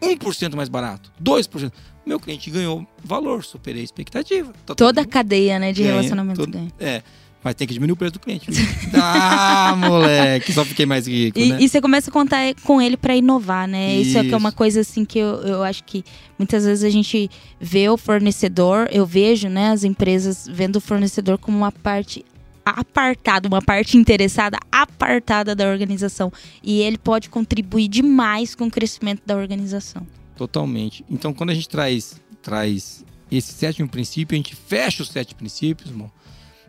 [0.00, 1.72] 1% mais barato, 2%.
[2.06, 4.52] Meu cliente ganhou valor, superei a expectativa.
[4.64, 6.70] Tá Toda a cadeia né, de ganha, relacionamento todo- ganha.
[6.78, 7.02] É,
[7.46, 8.48] mas tem que diminuir o preço do cliente.
[9.00, 11.58] ah, moleque, só fiquei mais rico, E, né?
[11.60, 13.94] e você começa a contar com ele para inovar, né?
[13.94, 14.18] Isso.
[14.18, 14.56] é que é uma Isso.
[14.56, 16.02] coisa assim que eu, eu acho que
[16.36, 17.30] muitas vezes a gente
[17.60, 22.24] vê o fornecedor, eu vejo, né, as empresas vendo o fornecedor como uma parte
[22.64, 26.32] apartada, uma parte interessada, apartada da organização.
[26.64, 30.04] E ele pode contribuir demais com o crescimento da organização.
[30.36, 31.04] Totalmente.
[31.08, 35.90] Então, quando a gente traz, traz esse sétimo princípio, a gente fecha os sete princípios,
[35.90, 36.10] irmão.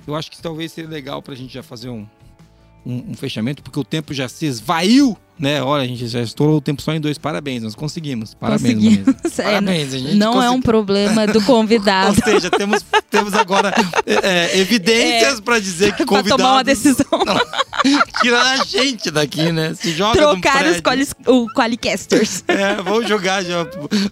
[0.07, 2.07] Eu acho que talvez seria legal pra gente já fazer um,
[2.85, 5.61] um, um fechamento, porque o tempo já se esvaiu, né?
[5.61, 7.17] Olha, a gente já estourou o tempo só em dois.
[7.17, 8.33] Parabéns, nós conseguimos.
[8.33, 9.15] Parabéns, Conseguimos.
[9.37, 13.71] É, Parabéns, a gente Não é um problema do Ou convidado seja, temos, temos agora
[14.05, 17.05] é, é, evidências pra dizer que para convidados tomar uma decisão.
[18.21, 19.75] tirar a gente daqui, né?
[19.75, 22.43] Se joga Trocar os qualis, o Qualicasters.
[22.47, 23.67] É, vamos jogar já.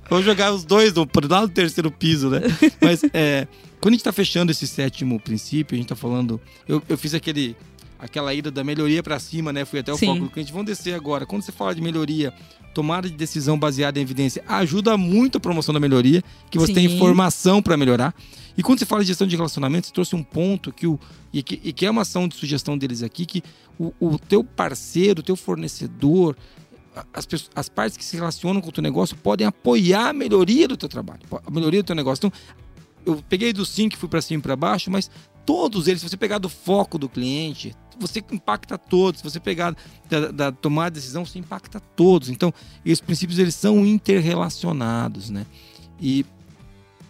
[0.10, 2.42] Vamos jogar os dois no, lá no terceiro piso, né?
[2.80, 3.48] Mas é,
[3.86, 6.42] quando a gente tá fechando esse sétimo princípio, a gente tá falando.
[6.68, 7.56] Eu, eu fiz aquele.
[8.00, 9.64] Aquela ida da melhoria pra cima, né?
[9.64, 10.08] Fui até o Sim.
[10.08, 10.52] foco do cliente.
[10.52, 11.24] Vamos descer agora.
[11.24, 12.34] Quando você fala de melhoria,
[12.74, 16.90] tomada de decisão baseada em evidência ajuda muito a promoção da melhoria, que você tem
[16.90, 16.96] Sim.
[16.96, 18.16] informação para melhorar.
[18.58, 21.00] E quando você fala de gestão de relacionamentos, você trouxe um ponto que o
[21.32, 23.44] e que, e que é uma ação de sugestão deles aqui que
[23.80, 26.36] o, o teu parceiro, o teu fornecedor,
[27.14, 30.68] as, pessoas- as partes que se relacionam com o teu negócio podem apoiar a melhoria
[30.68, 32.26] do teu trabalho, a melhoria do teu negócio.
[32.28, 32.40] Então,
[33.06, 35.10] eu peguei do 5 e fui para cima e para baixo, mas
[35.46, 39.22] todos eles, se você pegar do foco do cliente, você impacta todos.
[39.22, 39.76] Se você pegar
[40.10, 42.30] da, da tomada de decisão, você impacta todos.
[42.30, 42.54] Então,
[42.86, 45.46] esses princípios eles são interrelacionados, né?
[46.00, 46.26] E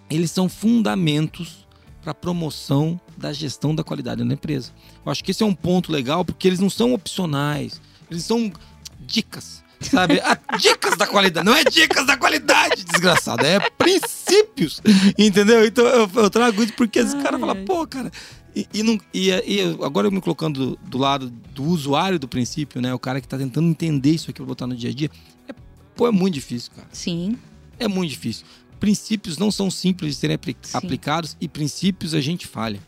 [0.10, 1.66] eles são fundamentos
[2.02, 4.72] para a promoção da gestão da qualidade na empresa.
[5.04, 7.82] Eu acho que esse é um ponto legal porque eles não são opcionais,
[8.12, 8.52] eles são
[9.00, 9.65] dicas.
[9.90, 10.20] Sabe?
[10.20, 11.46] A, dicas da qualidade.
[11.46, 13.46] Não é dicas da qualidade, desgraçado.
[13.46, 14.82] É princípios.
[15.18, 15.66] Entendeu?
[15.66, 18.12] Então eu, eu trago isso porque esse cara fala, pô, cara.
[18.56, 22.28] E, e, não, e, e agora eu me colocando do, do, lado do usuário do
[22.28, 22.94] princípio, né?
[22.94, 25.10] O cara que tá tentando entender isso aqui pra botar no dia a dia.
[25.48, 25.54] É,
[25.96, 26.88] pô, é muito difícil, cara.
[26.92, 27.38] Sim.
[27.78, 28.46] É muito difícil.
[28.80, 30.78] Princípios não são simples de serem Sim.
[30.78, 32.80] aplicados e princípios a gente falha.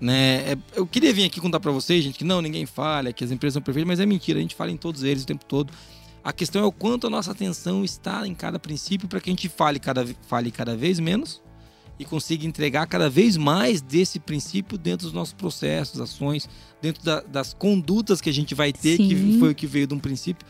[0.00, 0.52] Né?
[0.52, 3.30] É, eu queria vir aqui contar para vocês, gente, que não, ninguém falha, que as
[3.30, 5.72] empresas são perfeitas, mas é mentira, a gente fala em todos eles o tempo todo.
[6.26, 9.32] A questão é o quanto a nossa atenção está em cada princípio para que a
[9.32, 11.40] gente fale cada, fale cada vez menos
[12.00, 16.48] e consiga entregar cada vez mais desse princípio dentro dos nossos processos, ações,
[16.82, 19.06] dentro da, das condutas que a gente vai ter, Sim.
[19.06, 20.44] que foi o que veio de um princípio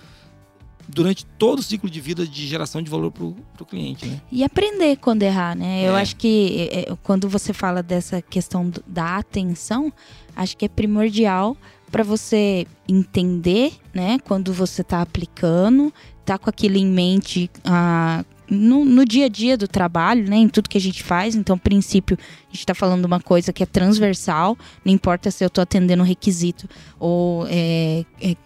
[0.88, 4.06] durante todo o ciclo de vida de geração de valor para o cliente.
[4.06, 4.22] Né?
[4.32, 5.82] E aprender quando errar, né?
[5.82, 5.88] É.
[5.90, 9.92] Eu acho que é, é, quando você fala dessa questão da atenção,
[10.34, 11.54] acho que é primordial
[11.90, 14.18] para você entender, né?
[14.24, 15.92] Quando você está aplicando,
[16.24, 20.36] tá com aquilo em mente ah, no, no, dia a dia do trabalho, né?
[20.36, 21.34] Em tudo que a gente faz.
[21.34, 25.48] Então, princípio, a gente está falando uma coisa que é transversal, não importa se eu
[25.48, 26.68] estou atendendo um requisito
[26.98, 28.36] ou é, é,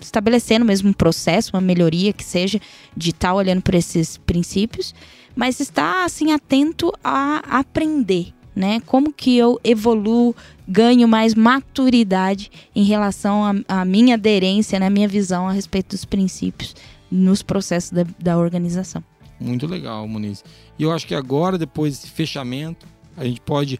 [0.00, 2.60] estabelecendo mesmo um processo, uma melhoria que seja
[2.96, 4.94] de estar tá olhando para esses princípios,
[5.34, 8.80] mas estar assim atento a aprender, né?
[8.86, 10.34] Como que eu evoluo,
[10.66, 14.90] ganho mais maturidade em relação à minha aderência, na né?
[14.90, 16.74] minha visão a respeito dos princípios
[17.10, 19.02] nos processos da, da organização.
[19.40, 20.44] Muito legal, Muniz.
[20.78, 22.86] E eu acho que agora, depois desse fechamento,
[23.16, 23.78] a gente pode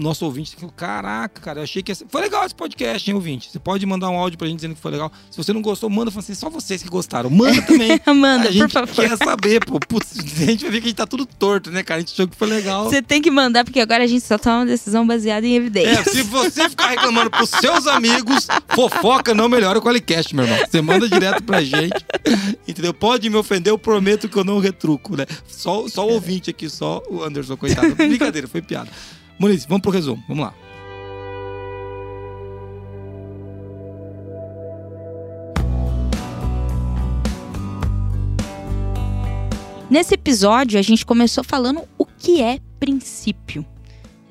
[0.00, 1.94] nosso ouvinte falou: Caraca, cara, eu achei que.
[1.94, 2.06] Ser...
[2.08, 3.50] Foi legal esse podcast, hein, ouvinte?
[3.50, 5.12] Você pode mandar um áudio pra gente dizendo que foi legal.
[5.30, 7.30] Se você não gostou, manda assim, só vocês que gostaram.
[7.30, 8.00] Manda também.
[8.14, 8.94] manda, a gente por favor.
[8.94, 9.78] quer saber, pô.
[9.80, 11.98] Putz, a gente vai ver que a gente tá tudo torto, né, cara?
[11.98, 12.84] A gente achou que foi legal.
[12.84, 16.06] Você tem que mandar, porque agora a gente só toma uma decisão baseada em evidências.
[16.06, 20.58] É, se você ficar reclamando pros seus amigos, fofoca não melhora o Qualicast, meu irmão.
[20.68, 22.04] Você manda direto pra gente.
[22.66, 22.94] Entendeu?
[22.94, 25.26] Pode me ofender, eu prometo que eu não retruco, né?
[25.46, 27.94] Só, só o ouvinte aqui, só o Anderson, coitado.
[27.94, 28.90] Brincadeira, foi piada.
[29.40, 30.22] Muniz, vamos pro resumo.
[30.28, 30.54] Vamos lá.
[39.88, 43.64] Nesse episódio, a gente começou falando o que é princípio.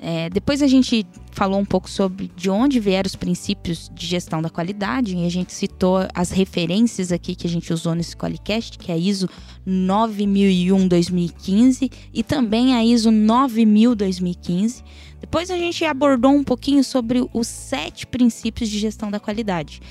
[0.02, 4.40] É, depois a gente falou um pouco sobre de onde vieram os princípios de gestão
[4.40, 8.78] da qualidade e a gente citou as referências aqui que a gente usou nesse Qualicast,
[8.78, 9.28] que é a ISO
[9.68, 14.82] 9001-2015 e também a ISO 9000-2015.
[15.20, 19.82] Depois a gente abordou um pouquinho sobre os sete princípios de gestão da qualidade: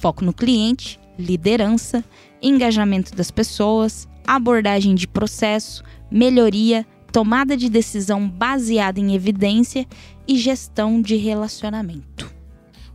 [0.00, 2.02] foco no cliente, liderança,
[2.40, 9.86] engajamento das pessoas, abordagem de processo, melhoria, tomada de decisão baseada em evidência
[10.26, 12.30] e gestão de relacionamento.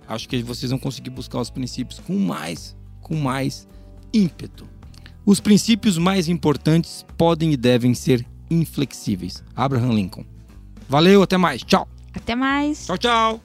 [0.07, 3.67] acho que vocês vão conseguir buscar os princípios com mais, com mais
[4.13, 4.67] ímpeto.
[5.25, 9.43] Os princípios mais importantes podem e devem ser inflexíveis.
[9.55, 10.25] Abraham Lincoln.
[10.87, 11.63] Valeu, até mais.
[11.63, 11.87] Tchau.
[12.13, 12.85] Até mais.
[12.85, 13.44] Tchau, tchau.